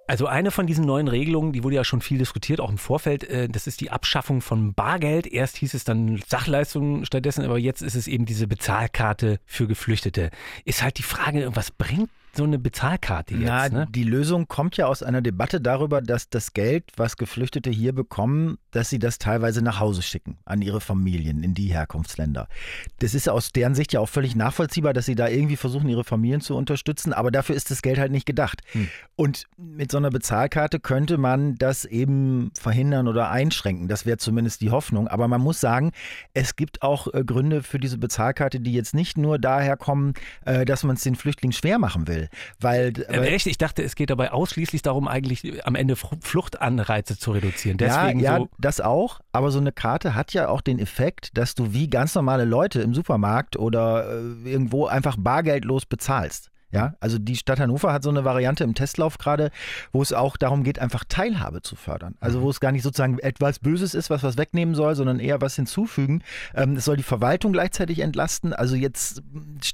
Also 0.06 0.28
eine 0.28 0.52
von 0.52 0.68
diesen 0.68 0.84
neuen 0.84 1.08
Regelungen, 1.08 1.54
die 1.54 1.64
wurde 1.64 1.78
ja 1.78 1.86
schon 1.86 2.02
viel 2.02 2.18
diskutiert, 2.18 2.60
auch 2.60 2.70
im 2.70 2.78
Vorfeld, 2.78 3.24
äh, 3.24 3.48
das 3.48 3.68
ist 3.68 3.80
die 3.80 3.90
Abschaffung 3.90 4.42
von 4.42 4.74
Bargeld. 4.74 5.28
Erst 5.28 5.56
hieß 5.58 5.74
es 5.74 5.86
dann 5.86 6.22
Sachleistungen 6.28 7.06
stattdessen, 7.06 7.46
aber 7.46 7.58
jetzt 7.58 7.82
ist 7.82 7.96
es 7.96 8.08
eben 8.08 8.26
diese 8.26 8.48
Bezahlkarte 8.48 9.40
für 9.46 9.66
Geflüchtete. 9.66 10.30
Ist 10.66 10.84
halt 10.84 10.98
die 10.98 11.04
Frage, 11.04 11.56
was 11.56 11.72
bringt 11.72 12.10
so 12.36 12.44
eine 12.44 12.58
Bezahlkarte 12.58 13.36
jetzt. 13.36 13.46
Na, 13.46 13.70
ne? 13.70 13.88
die 13.90 14.04
Lösung 14.04 14.48
kommt 14.48 14.78
ja 14.78 14.88
aus 14.88 15.04
einer 15.04 15.22
Debatte 15.22 15.62
darüber, 15.62 16.02
dass 16.02 16.30
das 16.30 16.54
Geld, 16.54 16.92
was 16.98 17.18
Geflüchtete 17.18 17.70
hier 17.70 17.94
bekommen, 17.94 18.58
dass 18.72 18.90
sie 18.90 19.00
das 19.00 19.20
teilweise 19.20 19.62
nach 19.62 19.80
Hause 19.80 20.02
schicken 20.02 20.38
an 20.46 20.62
ihre 20.62 20.82
Familien 20.82 21.44
in 21.44 21.54
die 21.54 21.68
Herkunftsländer. 21.68 22.48
Das 23.00 23.14
ist 23.14 23.30
aus 23.30 23.52
deren 23.52 23.76
Sicht 23.76 23.94
ja 23.94 24.00
auch 24.00 24.10
völlig 24.10 24.36
nachvollziehbar, 24.36 24.94
dass 24.94 25.06
sie 25.06 25.16
da 25.16 25.28
irgendwie 25.28 25.58
versuchen, 25.58 25.90
ihre 25.90 26.04
Familien 26.04 26.42
zu 26.42 26.56
unterstützen, 26.56 27.14
aber 27.14 27.30
dafür 27.32 27.56
ist 27.56 27.70
das 27.70 27.82
Geld 27.82 28.00
halt 28.00 28.12
nicht 28.12 28.26
gedacht. 28.26 28.62
Hm. 28.72 28.90
Und 29.16 29.48
mit 29.58 29.92
so 29.92 29.98
einer 29.98 30.10
Bezahlkarte 30.10 30.80
könnte 30.80 31.18
man 31.18 31.56
das 31.56 31.86
eben 31.86 32.52
verhindern 32.60 33.08
oder 33.08 33.30
einschränken. 33.30 33.88
Das 33.88 34.06
wäre 34.06 34.18
zumindest 34.18 34.62
die 34.62 34.72
Hoffnung. 34.72 35.08
Aber 35.08 35.28
man 35.28 35.42
muss 35.42 35.60
sagen, 35.60 35.92
es 36.34 36.56
gibt 36.56 36.82
auch 36.82 37.14
äh, 37.14 37.24
Gründe 37.24 37.62
für 37.62 37.80
diese 37.80 37.98
Bezahlkarte, 37.98 38.60
die 38.60 38.74
jetzt 38.74 38.96
nicht 38.96 39.18
nur 39.18 39.38
daher 39.38 39.78
kommen, 39.78 40.14
äh, 40.46 40.66
dass 40.66 40.84
man 40.84 40.96
es 40.96 41.04
den 41.04 41.16
Flüchtlingen 41.16 41.54
schwer 41.54 41.78
machen 41.78 42.08
will. 42.08 42.23
Weil, 42.60 42.94
äh, 43.10 43.20
echt? 43.28 43.48
Ich 43.48 43.58
dachte, 43.58 43.84
es 43.84 43.96
geht 43.96 44.10
dabei 44.10 44.32
ausschließlich 44.32 44.82
darum, 44.82 45.08
eigentlich 45.08 45.66
am 45.66 45.76
Ende 45.76 45.96
Fluchtanreize 45.96 47.18
zu 47.18 47.32
reduzieren. 47.32 47.78
Deswegen 47.78 48.20
ja, 48.20 48.34
ja 48.34 48.38
so 48.40 48.50
das 48.60 48.82
auch. 48.82 49.20
Aber 49.32 49.52
so 49.52 49.60
eine 49.60 49.72
Karte 49.72 50.16
hat 50.16 50.34
ja 50.34 50.48
auch 50.48 50.62
den 50.62 50.80
Effekt, 50.80 51.38
dass 51.38 51.56
du 51.56 51.74
wie 51.74 51.90
ganz 51.90 52.16
normale 52.16 52.46
Leute 52.46 52.82
im 52.82 52.94
Supermarkt 52.94 53.58
oder 53.58 54.06
äh, 54.46 54.50
irgendwo 54.50 54.86
einfach 54.86 55.16
bargeldlos 55.18 55.86
bezahlst. 55.86 56.53
Ja, 56.74 56.96
also 57.00 57.20
die 57.20 57.36
Stadt 57.36 57.60
Hannover 57.60 57.94
hat 57.94 58.02
so 58.02 58.10
eine 58.10 58.26
Variante 58.26 58.64
im 58.64 58.74
Testlauf 58.74 59.20
gerade, 59.20 59.52
wo 59.92 60.02
es 60.02 60.12
auch 60.12 60.38
darum 60.38 60.64
geht, 60.64 60.80
einfach 60.80 61.04
Teilhabe 61.08 61.62
zu 61.62 61.76
fördern. 61.76 62.16
Also 62.20 62.42
wo 62.42 62.50
es 62.50 62.60
gar 62.60 62.72
nicht 62.72 62.82
sozusagen 62.82 63.20
etwas 63.20 63.60
Böses 63.60 63.94
ist, 63.94 64.10
was 64.10 64.24
was 64.24 64.38
wegnehmen 64.38 64.74
soll, 64.74 64.96
sondern 64.96 65.20
eher 65.20 65.40
was 65.40 65.56
hinzufügen. 65.56 66.24
Ähm, 66.56 66.76
es 66.76 66.86
soll 66.86 66.98
die 66.98 67.04
Verwaltung 67.04 67.54
gleichzeitig 67.54 68.00
entlasten. 68.00 68.54
Also 68.54 68.76
jetzt, 68.76 69.22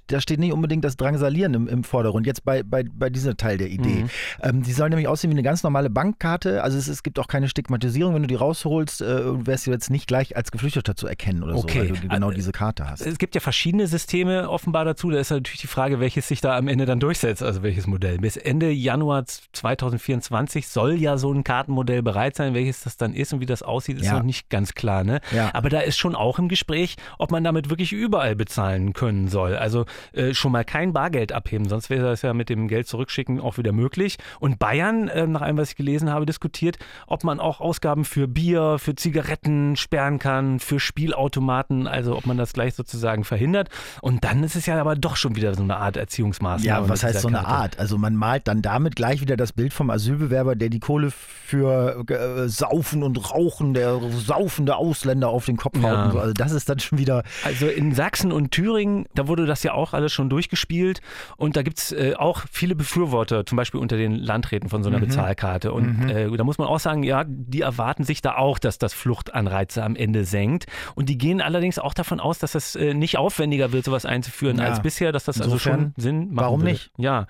da 0.07 0.19
steht 0.19 0.39
nicht 0.39 0.51
unbedingt 0.51 0.83
das 0.83 0.97
Drangsalieren 0.97 1.53
im, 1.53 1.67
im 1.69 1.83
Vordergrund. 1.85 2.27
Jetzt 2.27 2.43
bei, 2.43 2.63
bei, 2.63 2.83
bei 2.83 3.09
dieser 3.09 3.37
Teil 3.37 3.57
der 3.57 3.69
Idee. 3.69 4.03
Mhm. 4.03 4.09
Ähm, 4.41 4.63
die 4.63 4.73
soll 4.73 4.89
nämlich 4.89 5.07
aussehen 5.07 5.29
wie 5.29 5.35
eine 5.35 5.43
ganz 5.43 5.63
normale 5.63 5.89
Bankkarte. 5.89 6.63
Also 6.63 6.77
es, 6.77 6.89
es 6.89 7.01
gibt 7.01 7.17
auch 7.17 7.27
keine 7.27 7.47
Stigmatisierung, 7.47 8.13
wenn 8.13 8.23
du 8.23 8.27
die 8.27 8.35
rausholst, 8.35 9.01
äh, 9.01 9.47
wärst 9.47 9.67
du 9.67 9.71
jetzt 9.71 9.89
nicht 9.89 10.07
gleich 10.07 10.35
als 10.35 10.51
Geflüchteter 10.51 10.97
zu 10.97 11.07
erkennen 11.07 11.43
oder 11.43 11.55
okay. 11.55 11.73
so, 11.73 11.79
weil 11.79 12.01
du 12.01 12.07
genau 12.09 12.27
also, 12.27 12.35
diese 12.35 12.51
Karte 12.51 12.89
hast. 12.89 13.05
Es 13.05 13.17
gibt 13.17 13.35
ja 13.35 13.41
verschiedene 13.41 13.87
Systeme 13.87 14.49
offenbar 14.49 14.83
dazu. 14.83 15.09
Da 15.09 15.19
ist 15.19 15.31
natürlich 15.31 15.61
die 15.61 15.67
Frage, 15.67 16.01
welches 16.01 16.27
sich 16.27 16.41
da 16.41 16.57
am 16.57 16.67
Ende 16.67 16.88
dann 16.89 16.99
durchsetzt, 16.99 17.41
also 17.41 17.63
welches 17.63 17.87
Modell. 17.87 18.17
Bis 18.17 18.35
Ende 18.35 18.71
Januar 18.71 19.25
2024 19.25 20.67
soll 20.67 20.95
ja 20.95 21.17
so 21.17 21.31
ein 21.31 21.43
Kartenmodell 21.43 22.01
bereit 22.01 22.35
sein. 22.35 22.53
Welches 22.53 22.83
das 22.83 22.97
dann 22.97 23.13
ist 23.13 23.31
und 23.31 23.39
wie 23.39 23.45
das 23.45 23.63
aussieht, 23.63 23.97
ist 23.97 24.07
ja. 24.07 24.13
noch 24.13 24.23
nicht 24.23 24.49
ganz 24.49 24.73
klar. 24.73 25.03
Ne? 25.03 25.21
Ja. 25.31 25.51
Aber 25.53 25.69
da 25.69 25.79
ist 25.79 25.97
schon 25.97 26.15
auch 26.15 26.39
im 26.39 26.49
Gespräch, 26.49 26.95
ob 27.17 27.31
man 27.31 27.43
damit 27.43 27.69
wirklich 27.69 27.93
überall 27.93 28.35
bezahlen 28.35 28.93
können 28.93 29.27
soll. 29.27 29.55
Also 29.55 29.85
äh, 30.13 30.33
schon 30.33 30.51
mal 30.51 30.65
kein 30.65 30.93
Bargeld 30.93 31.31
abheben, 31.31 31.69
sonst 31.69 31.89
wäre 31.89 32.07
das 32.07 32.23
ja 32.23 32.33
mit 32.33 32.49
dem 32.49 32.67
Geld 32.67 32.87
zurückschicken 32.87 33.39
auch 33.39 33.57
wieder 33.57 33.71
möglich. 33.71 34.17
Und 34.39 34.59
Bayern, 34.59 35.07
äh, 35.07 35.27
nach 35.27 35.41
allem, 35.41 35.57
was 35.57 35.71
ich 35.71 35.75
gelesen 35.75 36.09
habe, 36.09 36.25
diskutiert, 36.25 36.77
ob 37.07 37.23
man 37.23 37.39
auch 37.39 37.61
Ausgaben 37.61 38.03
für 38.03 38.27
Bier, 38.27 38.77
für 38.79 38.95
Zigaretten 38.95 39.75
sperren 39.75 40.19
kann, 40.19 40.59
für 40.59 40.79
Spielautomaten, 40.79 41.87
also 41.87 42.17
ob 42.17 42.25
man 42.25 42.37
das 42.37 42.53
gleich 42.53 42.73
sozusagen 42.73 43.23
verhindert. 43.23 43.69
Und 44.01 44.23
dann 44.23 44.43
ist 44.43 44.55
es 44.55 44.65
ja 44.65 44.79
aber 44.79 44.95
doch 44.95 45.15
schon 45.15 45.35
wieder 45.35 45.53
so 45.53 45.63
eine 45.63 45.77
Art 45.77 45.97
Erziehungsmaßnahme. 45.97 46.67
Ja, 46.67 46.78
was 46.87 47.03
heißt 47.03 47.21
so 47.21 47.27
eine 47.27 47.45
Art. 47.45 47.79
Also 47.79 47.97
man 47.97 48.15
malt 48.15 48.47
dann 48.47 48.61
damit 48.61 48.95
gleich 48.95 49.21
wieder 49.21 49.35
das 49.35 49.53
Bild 49.53 49.73
vom 49.73 49.89
Asylbewerber, 49.89 50.55
der 50.55 50.69
die 50.69 50.79
Kohle 50.79 51.11
für 51.11 52.05
äh, 52.09 52.47
Saufen 52.47 53.03
und 53.03 53.31
Rauchen, 53.31 53.73
der 53.73 53.99
saufende 54.11 54.75
Ausländer 54.75 55.29
auf 55.29 55.45
den 55.45 55.57
Kopf 55.57 55.75
haut. 55.77 55.83
Ja. 55.83 56.11
So. 56.11 56.19
Also 56.19 56.33
das 56.33 56.51
ist 56.51 56.69
dann 56.69 56.79
schon 56.79 56.97
wieder. 56.97 57.23
Also 57.43 57.67
in 57.67 57.93
Sachsen 57.93 58.31
und 58.31 58.51
Thüringen, 58.51 59.05
da 59.15 59.27
wurde 59.27 59.45
das 59.45 59.63
ja 59.63 59.73
auch 59.73 59.93
alles 59.93 60.13
schon 60.13 60.29
durchgespielt 60.29 61.01
und 61.37 61.55
da 61.55 61.63
gibt 61.63 61.79
es 61.79 61.91
äh, 61.91 62.13
auch 62.15 62.43
viele 62.51 62.75
Befürworter, 62.75 63.45
zum 63.45 63.55
Beispiel 63.55 63.79
unter 63.79 63.97
den 63.97 64.15
Landräten 64.15 64.69
von 64.69 64.83
so 64.83 64.89
einer 64.89 64.99
mhm. 64.99 65.07
Bezahlkarte. 65.07 65.73
Und 65.73 66.03
mhm. 66.03 66.09
äh, 66.09 66.37
da 66.37 66.43
muss 66.43 66.57
man 66.57 66.67
auch 66.67 66.79
sagen, 66.79 67.03
ja, 67.03 67.23
die 67.27 67.61
erwarten 67.61 68.03
sich 68.03 68.21
da 68.21 68.35
auch, 68.35 68.59
dass 68.59 68.77
das 68.77 68.93
Fluchtanreize 68.93 69.83
am 69.83 69.95
Ende 69.95 70.25
senkt. 70.25 70.67
Und 70.95 71.09
die 71.09 71.17
gehen 71.17 71.41
allerdings 71.41 71.79
auch 71.79 71.93
davon 71.93 72.19
aus, 72.19 72.39
dass 72.39 72.55
es 72.55 72.75
äh, 72.75 72.93
nicht 72.93 73.17
aufwendiger 73.17 73.71
wird, 73.71 73.85
sowas 73.85 74.05
einzuführen 74.05 74.57
ja. 74.59 74.65
als 74.65 74.81
bisher, 74.81 75.11
dass 75.11 75.23
das 75.23 75.37
Insofern, 75.37 75.73
also 75.73 75.81
schon 75.81 75.93
Sinn 75.97 76.33
macht. 76.33 76.45
Warum 76.45 76.63
nicht? 76.71 76.91
Ja. 76.97 77.27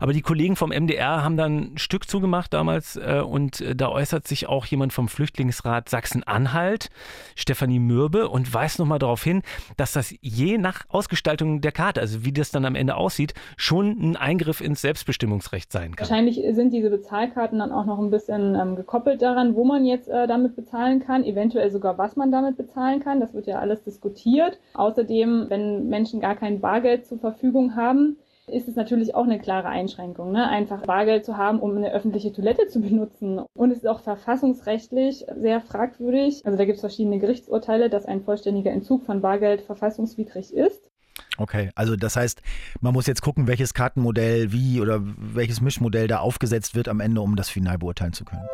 Aber 0.00 0.12
die 0.12 0.22
Kollegen 0.22 0.56
vom 0.56 0.70
MDR 0.70 1.22
haben 1.22 1.36
dann 1.36 1.74
ein 1.74 1.78
Stück 1.78 2.08
zugemacht 2.08 2.52
damals 2.52 2.96
äh, 2.96 3.20
und 3.24 3.60
äh, 3.60 3.74
da 3.74 3.88
äußert 3.88 4.26
sich 4.26 4.48
auch 4.48 4.66
jemand 4.66 4.92
vom 4.92 5.08
Flüchtlingsrat 5.08 5.88
Sachsen-Anhalt, 5.88 6.88
Stefanie 7.34 7.78
Mürbe, 7.78 8.28
und 8.28 8.52
weist 8.52 8.78
nochmal 8.78 8.98
darauf 8.98 9.22
hin, 9.22 9.42
dass 9.76 9.92
das 9.92 10.14
je 10.20 10.58
nach 10.58 10.82
Ausgestaltung 10.88 11.60
der 11.60 11.72
Karte, 11.72 12.00
also 12.00 12.24
wie 12.24 12.32
das 12.32 12.50
dann 12.50 12.64
am 12.64 12.74
Ende 12.74 12.96
aussieht, 12.96 13.34
schon 13.56 13.90
ein 14.00 14.16
Eingriff 14.16 14.60
ins 14.60 14.80
Selbstbestimmungsrecht 14.80 15.72
sein 15.72 15.96
kann. 15.96 16.08
Wahrscheinlich 16.08 16.42
sind 16.54 16.72
diese 16.72 16.90
Bezahlkarten 16.90 17.58
dann 17.58 17.72
auch 17.72 17.86
noch 17.86 17.98
ein 17.98 18.10
bisschen 18.10 18.54
ähm, 18.54 18.76
gekoppelt 18.76 19.22
daran, 19.22 19.54
wo 19.54 19.64
man 19.64 19.84
jetzt 19.84 20.08
äh, 20.08 20.26
damit 20.26 20.56
bezahlen 20.56 21.00
kann, 21.00 21.24
eventuell 21.24 21.70
sogar 21.70 21.98
was 21.98 22.16
man 22.16 22.30
damit 22.30 22.56
bezahlen 22.56 23.00
kann. 23.00 23.20
Das 23.20 23.34
wird 23.34 23.46
ja 23.46 23.58
alles 23.58 23.82
diskutiert. 23.82 24.58
Außerdem, 24.74 25.46
wenn 25.48 25.88
Menschen 25.88 26.20
gar 26.20 26.36
kein 26.36 26.60
Bargeld 26.60 27.06
zur 27.06 27.18
Verfügung 27.18 27.76
haben, 27.76 28.16
ist 28.48 28.68
es 28.68 28.76
natürlich 28.76 29.14
auch 29.14 29.24
eine 29.24 29.40
klare 29.40 29.68
Einschränkung, 29.68 30.30
ne? 30.30 30.48
einfach 30.48 30.82
Bargeld 30.82 31.24
zu 31.24 31.36
haben, 31.36 31.58
um 31.58 31.76
eine 31.76 31.92
öffentliche 31.92 32.32
Toilette 32.32 32.68
zu 32.68 32.80
benutzen. 32.80 33.40
Und 33.54 33.72
es 33.72 33.78
ist 33.78 33.88
auch 33.88 34.00
verfassungsrechtlich 34.00 35.26
sehr 35.36 35.60
fragwürdig. 35.60 36.46
Also 36.46 36.56
da 36.56 36.64
gibt 36.64 36.76
es 36.76 36.80
verschiedene 36.80 37.18
Gerichtsurteile, 37.18 37.90
dass 37.90 38.06
ein 38.06 38.22
vollständiger 38.22 38.70
Entzug 38.70 39.04
von 39.04 39.20
Bargeld 39.20 39.62
verfassungswidrig 39.62 40.54
ist. 40.54 40.90
Okay, 41.38 41.70
also 41.74 41.96
das 41.96 42.14
heißt, 42.14 42.40
man 42.80 42.92
muss 42.92 43.06
jetzt 43.06 43.20
gucken, 43.20 43.48
welches 43.48 43.74
Kartenmodell 43.74 44.52
wie 44.52 44.80
oder 44.80 45.00
welches 45.02 45.60
Mischmodell 45.60 46.06
da 46.06 46.20
aufgesetzt 46.20 46.76
wird 46.76 46.88
am 46.88 47.00
Ende, 47.00 47.22
um 47.22 47.34
das 47.34 47.48
final 47.48 47.78
beurteilen 47.78 48.12
zu 48.12 48.24
können. 48.24 48.46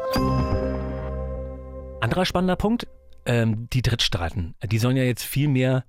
Anderer 2.00 2.24
spannender 2.24 2.56
Punkt, 2.56 2.86
ähm, 3.26 3.68
die 3.72 3.82
Drittstaaten. 3.82 4.54
Die 4.64 4.78
sollen 4.78 4.96
ja 4.96 5.04
jetzt 5.04 5.22
viel 5.22 5.48
mehr 5.48 5.84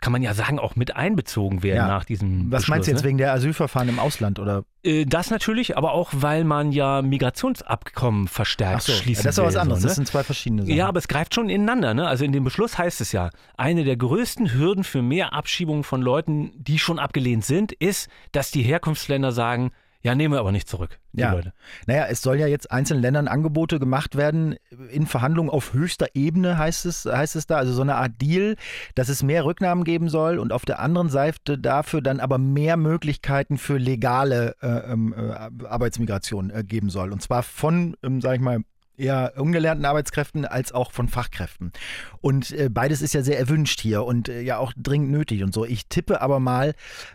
kann 0.00 0.12
man 0.12 0.22
ja 0.22 0.34
sagen, 0.34 0.58
auch 0.58 0.76
mit 0.76 0.96
einbezogen 0.96 1.62
werden 1.62 1.76
ja. 1.76 1.88
nach 1.88 2.04
diesem. 2.04 2.50
Was 2.50 2.68
meinst 2.68 2.86
du 2.86 2.92
jetzt 2.92 3.02
ne? 3.02 3.08
wegen 3.08 3.18
der 3.18 3.32
Asylverfahren 3.32 3.88
im 3.88 3.98
Ausland 3.98 4.38
oder? 4.38 4.64
Äh, 4.82 5.06
das 5.06 5.30
natürlich, 5.30 5.76
aber 5.76 5.92
auch 5.92 6.10
weil 6.14 6.44
man 6.44 6.72
ja 6.72 7.02
Migrationsabkommen 7.02 8.28
verstärkt 8.28 8.82
so, 8.82 8.92
schließen 8.92 9.24
Das 9.24 9.34
ist 9.34 9.38
aber 9.38 9.48
was 9.48 9.56
anderes. 9.56 9.80
So, 9.80 9.86
ne? 9.86 9.88
Das 9.88 9.96
sind 9.96 10.08
zwei 10.08 10.22
verschiedene 10.22 10.62
Sachen. 10.62 10.74
Ja, 10.74 10.88
aber 10.88 10.98
es 10.98 11.08
greift 11.08 11.34
schon 11.34 11.48
ineinander. 11.48 11.94
Ne? 11.94 12.06
Also 12.06 12.24
in 12.24 12.32
dem 12.32 12.44
Beschluss 12.44 12.78
heißt 12.78 13.00
es 13.00 13.12
ja, 13.12 13.30
eine 13.56 13.84
der 13.84 13.96
größten 13.96 14.52
Hürden 14.52 14.84
für 14.84 15.02
mehr 15.02 15.32
Abschiebungen 15.32 15.84
von 15.84 16.00
Leuten, 16.02 16.52
die 16.56 16.78
schon 16.78 16.98
abgelehnt 16.98 17.44
sind, 17.44 17.72
ist, 17.72 18.08
dass 18.32 18.50
die 18.50 18.62
Herkunftsländer 18.62 19.32
sagen, 19.32 19.72
ja, 20.02 20.14
nehmen 20.14 20.32
wir 20.32 20.38
aber 20.38 20.52
nicht 20.52 20.68
zurück. 20.68 21.00
ja. 21.12 21.32
Leute. 21.32 21.52
Naja, 21.86 22.06
es 22.08 22.22
soll 22.22 22.38
ja 22.38 22.46
jetzt 22.46 22.70
einzelnen 22.70 23.02
Ländern 23.02 23.26
Angebote 23.26 23.80
gemacht 23.80 24.16
werden 24.16 24.56
in 24.90 25.06
Verhandlungen 25.06 25.50
auf 25.50 25.72
höchster 25.72 26.06
Ebene, 26.14 26.56
heißt 26.56 26.86
es, 26.86 27.04
heißt 27.04 27.34
es 27.34 27.46
da. 27.46 27.56
Also 27.56 27.72
so 27.72 27.82
eine 27.82 27.96
Art 27.96 28.12
Deal, 28.20 28.56
dass 28.94 29.08
es 29.08 29.22
mehr 29.24 29.44
Rücknahmen 29.44 29.82
geben 29.82 30.08
soll 30.08 30.38
und 30.38 30.52
auf 30.52 30.64
der 30.64 30.78
anderen 30.78 31.08
Seite 31.10 31.58
dafür 31.58 32.00
dann 32.00 32.20
aber 32.20 32.38
mehr 32.38 32.76
Möglichkeiten 32.76 33.58
für 33.58 33.78
legale 33.78 34.54
äh, 34.62 34.92
ähm, 34.92 35.14
äh, 35.16 35.66
Arbeitsmigration 35.66 36.50
äh, 36.50 36.62
geben 36.62 36.90
soll. 36.90 37.12
Und 37.12 37.20
zwar 37.20 37.42
von, 37.42 37.96
ähm, 38.04 38.20
sag 38.20 38.36
ich 38.36 38.40
mal, 38.40 38.60
eher 38.98 39.34
ungelernten 39.36 39.84
Arbeitskräften 39.84 40.44
als 40.44 40.72
auch 40.72 40.92
von 40.92 41.08
Fachkräften. 41.08 41.72
Und 42.20 42.50
äh, 42.52 42.68
beides 42.70 43.02
ist 43.02 43.14
ja 43.14 43.22
sehr 43.22 43.38
erwünscht 43.38 43.80
hier 43.80 44.04
und 44.04 44.28
äh, 44.28 44.40
ja 44.40 44.58
auch 44.58 44.72
dringend 44.76 45.10
nötig 45.10 45.42
und 45.42 45.54
so. 45.54 45.64
Ich 45.64 45.88
tippe 45.88 46.20
aber 46.20 46.40
mal, 46.40 46.74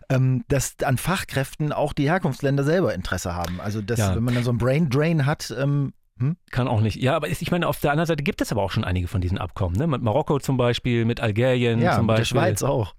ähm, 0.10 0.44
dass 0.48 0.75
an 0.84 0.98
Fachkräften 0.98 1.72
auch 1.72 1.94
die 1.94 2.10
Herkunftsländer 2.10 2.63
selber 2.63 2.94
Interesse 2.94 3.36
haben. 3.36 3.60
Also, 3.62 3.82
dass, 3.82 4.00
ja. 4.00 4.16
wenn 4.16 4.24
man 4.24 4.34
dann 4.36 4.44
so 4.44 4.52
einen 4.52 4.60
Brain 4.60 4.90
Drain 4.90 5.25
hat, 5.25 5.54
ähm, 5.58 5.94
hm? 6.20 6.38
Kann 6.52 6.68
auch 6.68 6.82
nicht. 6.82 7.02
Ja, 7.02 7.16
aber 7.16 7.28
ich 7.28 7.50
meine, 7.50 7.68
auf 7.68 7.80
der 7.80 7.92
anderen 7.92 8.06
Seite 8.06 8.24
gibt 8.24 8.40
es 8.42 8.52
aber 8.52 8.62
auch 8.62 8.72
schon 8.72 8.84
einige 8.84 9.08
von 9.08 9.20
diesen 9.20 9.40
Abkommen. 9.40 9.75
Ne? 9.75 9.88
Mit 9.88 10.04
Marokko 10.04 10.40
zum 10.40 10.58
Beispiel, 10.58 11.06
mit 11.06 11.20
Algerien 11.20 11.82
ja, 11.82 11.96
zum 11.96 12.06
Beispiel. 12.06 12.38
Ja, 12.38 12.44
der 12.44 12.58
Schweiz 12.58 12.63
auch. 12.63 12.94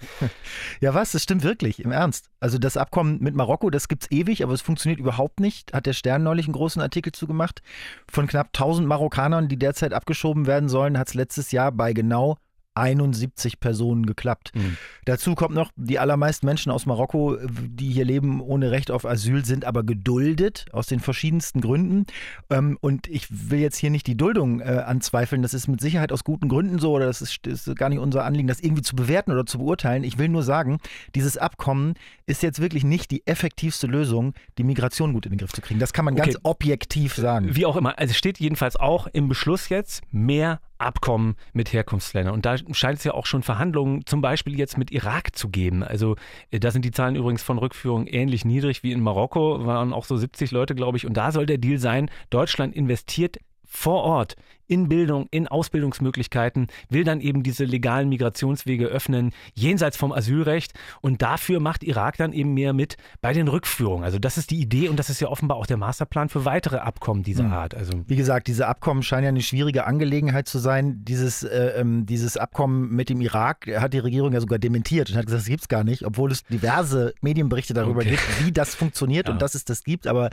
Ja, 0.80 0.94
was? 0.94 1.12
Das 1.12 1.22
stimmt 1.22 1.42
wirklich, 1.42 1.84
im 1.84 1.92
Ernst. 1.92 2.30
Also 2.40 2.58
das 2.58 2.76
Abkommen 2.76 3.18
mit 3.20 3.34
Marokko, 3.34 3.70
das 3.70 3.88
gibt's 3.88 4.10
ewig, 4.10 4.42
aber 4.42 4.52
es 4.52 4.62
funktioniert 4.62 4.98
überhaupt 5.00 5.40
nicht. 5.40 5.72
Hat 5.72 5.86
der 5.86 5.92
Stern 5.92 6.22
neulich 6.22 6.46
einen 6.46 6.54
großen 6.54 6.80
Artikel 6.80 7.12
zugemacht. 7.12 7.62
Von 8.10 8.26
knapp 8.26 8.48
1000 8.48 8.86
Marokkanern, 8.86 9.48
die 9.48 9.58
derzeit 9.58 9.92
abgeschoben 9.92 10.46
werden 10.46 10.68
sollen, 10.68 10.98
hat 10.98 11.08
es 11.08 11.14
letztes 11.14 11.52
Jahr 11.52 11.72
bei 11.72 11.92
genau 11.92 12.38
71 12.74 13.60
Personen 13.60 14.06
geklappt. 14.06 14.52
Mhm. 14.54 14.76
Dazu 15.04 15.34
kommt 15.34 15.54
noch, 15.54 15.70
die 15.76 15.98
allermeisten 15.98 16.46
Menschen 16.46 16.70
aus 16.70 16.86
Marokko, 16.86 17.36
die 17.48 17.90
hier 17.90 18.04
leben 18.04 18.40
ohne 18.40 18.70
Recht 18.70 18.90
auf 18.90 19.04
Asyl, 19.04 19.44
sind 19.44 19.64
aber 19.64 19.82
geduldet 19.82 20.66
aus 20.72 20.86
den 20.86 21.00
verschiedensten 21.00 21.60
Gründen. 21.60 22.06
Ähm, 22.48 22.78
und 22.80 23.08
ich 23.08 23.50
will 23.50 23.58
jetzt 23.58 23.76
hier 23.76 23.90
nicht 23.90 24.06
die 24.06 24.16
Duldung 24.16 24.60
äh, 24.60 24.84
anzweifeln. 24.86 25.42
Das 25.42 25.52
ist 25.52 25.68
mit 25.68 25.80
Sicherheit 25.80 26.12
aus 26.12 26.24
guten 26.24 26.48
Gründen 26.48 26.78
so 26.78 26.92
oder 26.92 27.06
das 27.06 27.22
ist, 27.22 27.46
ist 27.46 27.74
gar 27.76 27.88
nicht 27.88 27.98
unser 27.98 28.24
Anliegen, 28.24 28.48
das 28.48 28.60
irgendwie 28.60 28.82
zu 28.82 28.94
bewerten 28.94 29.32
oder 29.32 29.46
zu 29.46 29.58
beurteilen. 29.58 30.04
Ich 30.04 30.18
will 30.18 30.28
nur 30.28 30.42
sagen, 30.42 30.78
dieses 31.14 31.36
Abkommen 31.36 31.94
ist 32.26 32.42
jetzt 32.42 32.60
wirklich 32.60 32.84
nicht 32.84 33.10
die 33.10 33.26
effektivste 33.26 33.88
Lösung, 33.88 34.34
die 34.58 34.64
Migration 34.64 35.12
gut 35.12 35.26
in 35.26 35.32
den 35.32 35.38
Griff 35.38 35.52
zu 35.52 35.60
kriegen. 35.60 35.80
Das 35.80 35.92
kann 35.92 36.04
man 36.04 36.14
okay. 36.14 36.30
ganz 36.30 36.38
objektiv 36.44 37.14
sagen. 37.14 37.54
Wie 37.56 37.66
auch 37.66 37.76
immer. 37.76 37.98
Also 37.98 38.14
steht 38.14 38.38
jedenfalls 38.38 38.76
auch 38.76 39.08
im 39.08 39.28
Beschluss 39.28 39.68
jetzt 39.68 40.02
mehr 40.12 40.60
Abkommen 40.80 41.36
mit 41.52 41.72
Herkunftsländern. 41.72 42.34
Und 42.34 42.46
da 42.46 42.56
scheint 42.72 42.98
es 42.98 43.04
ja 43.04 43.12
auch 43.12 43.26
schon 43.26 43.42
Verhandlungen 43.42 44.06
zum 44.06 44.20
Beispiel 44.20 44.58
jetzt 44.58 44.78
mit 44.78 44.90
Irak 44.90 45.36
zu 45.36 45.48
geben. 45.48 45.82
Also 45.82 46.16
äh, 46.50 46.60
da 46.60 46.70
sind 46.70 46.84
die 46.84 46.90
Zahlen 46.90 47.16
übrigens 47.16 47.42
von 47.42 47.58
Rückführung 47.58 48.06
ähnlich 48.06 48.44
niedrig 48.44 48.82
wie 48.82 48.92
in 48.92 49.00
Marokko, 49.00 49.66
waren 49.66 49.92
auch 49.92 50.04
so 50.04 50.16
70 50.16 50.50
Leute, 50.50 50.74
glaube 50.74 50.96
ich. 50.96 51.06
Und 51.06 51.16
da 51.16 51.32
soll 51.32 51.46
der 51.46 51.58
Deal 51.58 51.78
sein, 51.78 52.10
Deutschland 52.30 52.74
investiert 52.74 53.38
vor 53.70 54.02
Ort 54.02 54.36
in 54.70 54.88
Bildung, 54.88 55.26
in 55.32 55.48
Ausbildungsmöglichkeiten, 55.48 56.68
will 56.88 57.02
dann 57.02 57.20
eben 57.20 57.42
diese 57.42 57.64
legalen 57.64 58.08
Migrationswege 58.08 58.86
öffnen, 58.86 59.32
jenseits 59.52 59.96
vom 59.96 60.12
Asylrecht. 60.12 60.74
Und 61.00 61.22
dafür 61.22 61.58
macht 61.58 61.82
Irak 61.82 62.16
dann 62.18 62.32
eben 62.32 62.54
mehr 62.54 62.72
mit 62.72 62.96
bei 63.20 63.32
den 63.32 63.48
Rückführungen. 63.48 64.04
Also 64.04 64.20
das 64.20 64.38
ist 64.38 64.52
die 64.52 64.60
Idee 64.60 64.88
und 64.88 64.96
das 64.96 65.10
ist 65.10 65.18
ja 65.18 65.26
offenbar 65.26 65.56
auch 65.56 65.66
der 65.66 65.76
Masterplan 65.76 66.28
für 66.28 66.44
weitere 66.44 66.76
Abkommen 66.76 67.24
dieser 67.24 67.42
mhm. 67.42 67.52
Art. 67.52 67.74
Also 67.74 67.92
Wie 68.06 68.14
gesagt, 68.14 68.46
diese 68.46 68.68
Abkommen 68.68 69.02
scheinen 69.02 69.24
ja 69.24 69.28
eine 69.30 69.42
schwierige 69.42 69.86
Angelegenheit 69.86 70.46
zu 70.46 70.60
sein. 70.60 71.04
Dieses, 71.04 71.42
äh, 71.42 71.72
ähm, 71.80 72.06
dieses 72.06 72.36
Abkommen 72.36 72.94
mit 72.94 73.08
dem 73.08 73.20
Irak 73.20 73.66
hat 73.66 73.92
die 73.92 73.98
Regierung 73.98 74.32
ja 74.32 74.40
sogar 74.40 74.60
dementiert 74.60 75.10
und 75.10 75.16
hat 75.16 75.26
gesagt, 75.26 75.42
das 75.42 75.48
gibt 75.48 75.62
es 75.62 75.68
gar 75.68 75.82
nicht, 75.82 76.06
obwohl 76.06 76.30
es 76.30 76.44
diverse 76.44 77.12
Medienberichte 77.22 77.74
darüber 77.74 78.02
okay. 78.02 78.10
gibt, 78.10 78.46
wie 78.46 78.52
das 78.52 78.76
funktioniert 78.76 79.26
ja. 79.26 79.32
und 79.32 79.42
dass 79.42 79.56
es 79.56 79.64
das 79.64 79.82
gibt. 79.82 80.06
Aber 80.06 80.30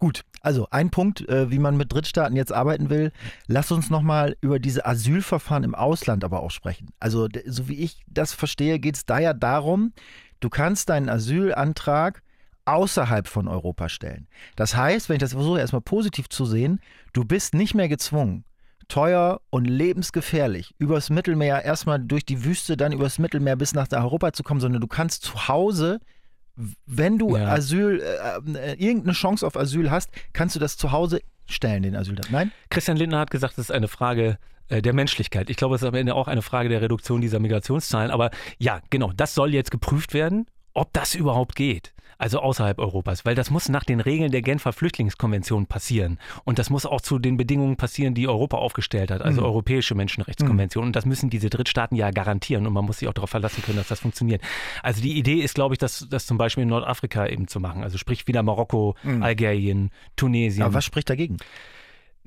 gut, 0.00 0.22
also 0.40 0.68
ein 0.70 0.90
Punkt, 0.90 1.28
äh, 1.28 1.50
wie 1.50 1.58
man 1.58 1.76
mit 1.76 1.92
Drittstaaten 1.92 2.36
jetzt 2.36 2.52
arbeiten 2.52 2.90
will. 2.90 3.12
Lass 3.46 3.72
uns 3.72 3.90
nochmal 3.90 4.36
über 4.40 4.58
diese 4.58 4.86
Asylverfahren 4.86 5.64
im 5.64 5.74
Ausland 5.74 6.24
aber 6.24 6.42
auch 6.42 6.50
sprechen. 6.50 6.88
Also, 7.00 7.28
so 7.46 7.68
wie 7.68 7.78
ich 7.78 8.02
das 8.06 8.32
verstehe, 8.32 8.78
geht 8.78 8.96
es 8.96 9.06
da 9.06 9.18
ja 9.18 9.34
darum, 9.34 9.92
du 10.40 10.48
kannst 10.48 10.88
deinen 10.88 11.08
Asylantrag 11.08 12.22
außerhalb 12.64 13.26
von 13.26 13.48
Europa 13.48 13.88
stellen. 13.88 14.28
Das 14.54 14.76
heißt, 14.76 15.08
wenn 15.08 15.16
ich 15.16 15.22
das 15.22 15.32
versuche, 15.32 15.58
erstmal 15.58 15.80
positiv 15.80 16.28
zu 16.28 16.44
sehen, 16.44 16.80
du 17.12 17.24
bist 17.24 17.54
nicht 17.54 17.74
mehr 17.74 17.88
gezwungen, 17.88 18.44
teuer 18.88 19.40
und 19.50 19.64
lebensgefährlich 19.66 20.74
übers 20.78 21.10
Mittelmeer, 21.10 21.64
erstmal 21.64 21.98
durch 21.98 22.26
die 22.26 22.44
Wüste, 22.44 22.76
dann 22.76 22.92
übers 22.92 23.18
Mittelmeer 23.18 23.56
bis 23.56 23.74
nach 23.74 23.88
Europa 23.90 24.32
zu 24.32 24.42
kommen, 24.42 24.60
sondern 24.60 24.80
du 24.80 24.86
kannst 24.86 25.22
zu 25.22 25.48
Hause 25.48 26.00
wenn 26.86 27.18
du 27.18 27.36
ja. 27.36 27.48
Asyl, 27.48 28.00
äh, 28.00 28.72
äh, 28.72 28.72
irgendeine 28.74 29.12
Chance 29.12 29.46
auf 29.46 29.56
Asyl 29.56 29.90
hast, 29.90 30.10
kannst 30.32 30.56
du 30.56 30.60
das 30.60 30.76
zu 30.76 30.92
Hause 30.92 31.20
stellen, 31.46 31.82
den 31.82 31.96
Asylantrag. 31.96 32.30
Nein? 32.30 32.52
Christian 32.70 32.96
Lindner 32.96 33.18
hat 33.18 33.30
gesagt, 33.30 33.54
es 33.54 33.66
ist 33.66 33.70
eine 33.70 33.88
Frage 33.88 34.38
äh, 34.68 34.82
der 34.82 34.92
Menschlichkeit. 34.92 35.50
Ich 35.50 35.56
glaube, 35.56 35.76
es 35.76 35.82
ist 35.82 35.88
am 35.88 35.94
Ende 35.94 36.14
auch 36.14 36.28
eine 36.28 36.42
Frage 36.42 36.68
der 36.68 36.82
Reduktion 36.82 37.20
dieser 37.20 37.38
Migrationszahlen. 37.38 38.10
Aber 38.10 38.30
ja, 38.58 38.80
genau, 38.90 39.12
das 39.16 39.34
soll 39.34 39.54
jetzt 39.54 39.70
geprüft 39.70 40.14
werden, 40.14 40.46
ob 40.78 40.92
das 40.92 41.14
überhaupt 41.14 41.56
geht 41.56 41.92
also 42.18 42.40
außerhalb 42.40 42.78
Europas, 42.78 43.24
weil 43.24 43.36
das 43.36 43.50
muss 43.50 43.68
nach 43.68 43.84
den 43.84 44.00
Regeln 44.00 44.32
der 44.32 44.42
Genfer 44.42 44.72
Flüchtlingskonvention 44.72 45.66
passieren. 45.66 46.18
Und 46.44 46.58
das 46.58 46.68
muss 46.68 46.84
auch 46.84 47.00
zu 47.00 47.18
den 47.20 47.36
Bedingungen 47.36 47.76
passieren, 47.76 48.14
die 48.14 48.26
Europa 48.26 48.56
aufgestellt 48.58 49.12
hat, 49.12 49.22
also 49.22 49.40
mhm. 49.40 49.46
Europäische 49.46 49.94
Menschenrechtskonvention. 49.94 50.84
Mhm. 50.84 50.88
Und 50.88 50.96
das 50.96 51.06
müssen 51.06 51.30
diese 51.30 51.48
Drittstaaten 51.48 51.96
ja 51.96 52.10
garantieren 52.10 52.66
und 52.66 52.72
man 52.72 52.84
muss 52.84 52.98
sich 52.98 53.08
auch 53.08 53.14
darauf 53.14 53.30
verlassen 53.30 53.62
können, 53.62 53.78
dass 53.78 53.88
das 53.88 54.00
funktioniert. 54.00 54.42
Also 54.82 55.00
die 55.00 55.16
Idee 55.16 55.36
ist, 55.36 55.54
glaube 55.54 55.74
ich, 55.74 55.78
das, 55.78 56.06
das 56.10 56.26
zum 56.26 56.38
Beispiel 56.38 56.62
in 56.62 56.68
Nordafrika 56.68 57.26
eben 57.26 57.46
zu 57.46 57.60
machen. 57.60 57.84
Also 57.84 57.98
sprich 57.98 58.26
wieder 58.26 58.42
Marokko, 58.42 58.96
mhm. 59.04 59.22
Algerien, 59.22 59.90
Tunesien. 60.16 60.64
Aber 60.64 60.74
was 60.74 60.84
spricht 60.84 61.08
dagegen? 61.08 61.36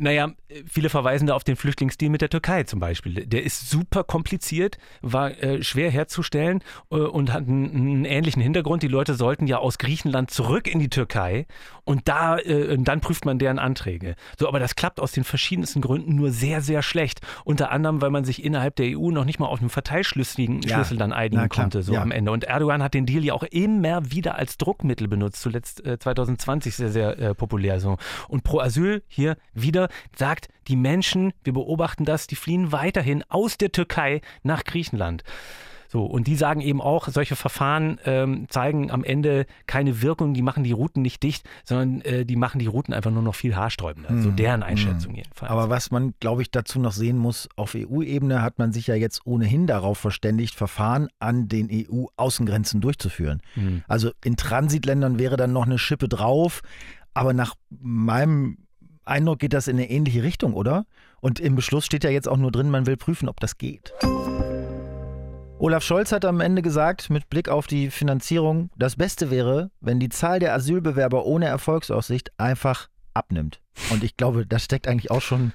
Naja, 0.02 0.32
viele 0.66 0.90
verweisen 0.90 1.28
da 1.28 1.36
auf 1.36 1.44
den 1.44 1.56
Flüchtlingsdeal 1.56 2.10
mit 2.10 2.22
der 2.22 2.30
Türkei 2.30 2.64
zum 2.64 2.80
Beispiel. 2.80 3.24
Der 3.28 3.44
ist 3.44 3.70
super 3.70 4.04
kompliziert, 4.04 4.80
war 5.04 5.30
äh, 5.44 5.62
schwer 5.62 5.92
herzustellen 5.92 6.64
äh, 6.90 6.96
und 6.96 7.32
hat 7.32 7.48
einen, 7.48 7.76
einen, 7.76 8.06
ähnlichen 8.06 8.42
Hintergrund. 8.42 8.82
Die 8.82 8.88
Leute 8.88 9.14
sollten 9.14 9.46
ja 9.46 9.60
aus 9.60 9.78
Griechenland 9.78 10.32
zurück 10.32 10.66
in 10.66 10.80
die 10.80 10.90
Türkei 10.90 11.46
und 11.84 12.08
da 12.08 12.40
äh, 12.40 12.80
dann 12.80 13.02
prüft 13.02 13.26
man 13.26 13.38
deren 13.38 13.60
Anträge. 13.60 14.16
So, 14.40 14.48
aber 14.48 14.60
das 14.60 14.76
klappt 14.76 15.00
aus 15.00 15.12
den 15.12 15.24
verschiedensten 15.24 15.82
Gründen 15.82 16.16
nur 16.16 16.32
sehr, 16.32 16.62
sehr 16.62 16.82
schlecht. 16.82 17.22
Unter 17.46 17.70
anderem, 17.70 18.02
weil 18.02 18.10
man 18.10 18.26
sich 18.26 18.44
innerhalb 18.44 18.78
der 18.78 18.98
EU 18.98 19.12
noch 19.12 19.26
nicht 19.26 19.40
mal 19.40 19.46
auf 19.46 19.60
einen 19.60 19.70
Verteilschlüssel 19.70 20.66
ja, 20.66 20.84
dann 20.84 21.14
einigen 21.14 21.48
konnte, 21.50 21.84
so 21.84 21.94
ja. 21.94 22.02
am 22.02 22.10
Ende. 22.10 22.32
Und 22.32 22.46
Erdogan 22.46 22.82
hat 22.82 22.96
den 22.96 23.06
Deal 23.06 23.24
ja 23.24 23.36
auch 23.36 23.44
immer 23.44 24.12
wieder 24.12 24.34
als 24.34 24.58
Druckmittel 24.58 25.08
benutzt, 25.08 25.44
zuletzt 25.44 25.84
2020 25.86 26.74
äh, 26.74 26.76
sehr, 26.76 26.90
sehr 26.90 27.20
äh, 27.20 27.36
populär 27.36 27.80
so. 27.80 27.98
Und 28.30 28.44
pro 28.44 28.62
Asyl 28.62 29.04
hier 29.08 29.38
wieder 29.54 29.90
sagt, 30.16 30.50
die 30.68 30.76
Menschen, 30.76 31.34
wir 31.44 31.54
beobachten 31.54 32.06
das, 32.06 32.28
die 32.28 32.36
fliehen 32.36 32.72
weiterhin 32.72 33.24
aus 33.30 33.58
der 33.58 33.72
Türkei 33.72 34.22
nach 34.44 34.64
Griechenland. 34.64 35.24
So, 35.92 36.06
und 36.06 36.28
die 36.28 36.38
sagen 36.38 36.62
eben 36.62 36.80
auch, 36.80 37.10
solche 37.10 37.36
Verfahren 37.36 38.00
ähm, 38.06 38.46
zeigen 38.48 38.92
am 38.92 39.04
Ende 39.04 39.46
keine 39.68 40.02
Wirkung, 40.02 40.34
die 40.34 40.42
machen 40.42 40.64
die 40.64 40.72
Routen 40.72 41.02
nicht 41.02 41.22
dicht, 41.22 41.46
sondern 41.66 42.00
äh, 42.02 42.26
die 42.26 42.38
machen 42.38 42.60
die 42.60 42.68
Routen 42.68 42.94
einfach 42.94 43.12
nur 43.12 43.22
noch 43.22 43.36
viel 43.36 43.58
haarsträubender. 43.58 44.10
Mm, 44.10 44.22
so 44.22 44.30
hm, 44.30 44.36
deren 44.38 44.62
hm. 44.62 44.70
Einschätzung 44.70 45.12
mm. 45.12 45.16
jedenfalls. 45.18 45.52
Aber 45.52 45.70
was 45.70 45.92
man, 45.92 46.14
glaube 46.22 46.44
ich, 46.44 46.50
dazu 46.50 46.80
noch 46.80 46.94
sehen 46.94 47.18
muss, 47.18 47.50
auf 47.58 47.76
EU-Ebene 47.76 48.42
hat 48.42 48.58
man 48.58 48.72
sich 48.72 48.88
ja 48.88 48.96
jetzt 48.96 49.28
ohnehin 49.28 49.68
darauf 49.68 49.98
verständigt, 49.98 50.56
Verfahren 50.56 51.10
an 51.20 51.50
den 51.50 51.68
EU-Außengrenzen 51.70 52.80
durchzuführen. 52.80 53.42
Mm. 53.58 53.80
Also 53.90 54.12
in 54.24 54.38
Transitländern 54.38 55.20
wäre 55.20 55.36
dann 55.36 55.52
noch 55.52 55.66
eine 55.66 55.78
Schippe 55.78 56.08
drauf, 56.08 56.62
aber 57.14 57.34
nach 57.34 57.56
meinem 57.70 58.60
Eindruck 59.06 59.40
geht 59.40 59.54
das 59.54 59.68
in 59.68 59.78
eine 59.78 59.90
ähnliche 59.90 60.24
Richtung, 60.24 60.54
oder? 60.54 60.86
Und 61.20 61.40
im 61.40 61.56
Beschluss 61.56 61.86
steht 61.86 62.04
ja 62.04 62.10
jetzt 62.10 62.28
auch 62.28 62.38
nur 62.38 62.52
drin, 62.52 62.70
man 62.70 62.86
will 62.88 62.98
prüfen, 62.98 63.30
ob 63.30 63.40
das 63.40 63.58
geht. 63.58 63.94
Olaf 65.60 65.84
Scholz 65.84 66.12
hat 66.12 66.26
am 66.26 66.40
Ende 66.40 66.64
gesagt, 66.64 67.12
mit 67.12 67.30
Blick 67.30 67.48
auf 67.48 67.68
die 67.68 67.92
Finanzierung, 67.92 68.72
das 68.76 68.96
Beste 68.96 69.30
wäre, 69.30 69.70
wenn 69.80 70.00
die 70.00 70.10
Zahl 70.10 70.40
der 70.40 70.56
Asylbewerber 70.56 71.26
ohne 71.26 71.46
Erfolgsaussicht 71.46 72.32
einfach 72.40 72.90
abnimmt. 73.14 73.62
Und 73.92 74.04
ich 74.04 74.18
glaube, 74.18 74.48
das 74.48 74.64
steckt 74.64 74.88
eigentlich 74.88 75.12
auch 75.12 75.22
schon 75.22 75.54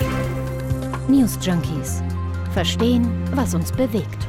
News 1.09 1.39
Junkies. 1.43 2.05
Verstehen, 2.53 3.11
was 3.35 3.53
uns 3.53 3.73
bewegt. 3.73 4.29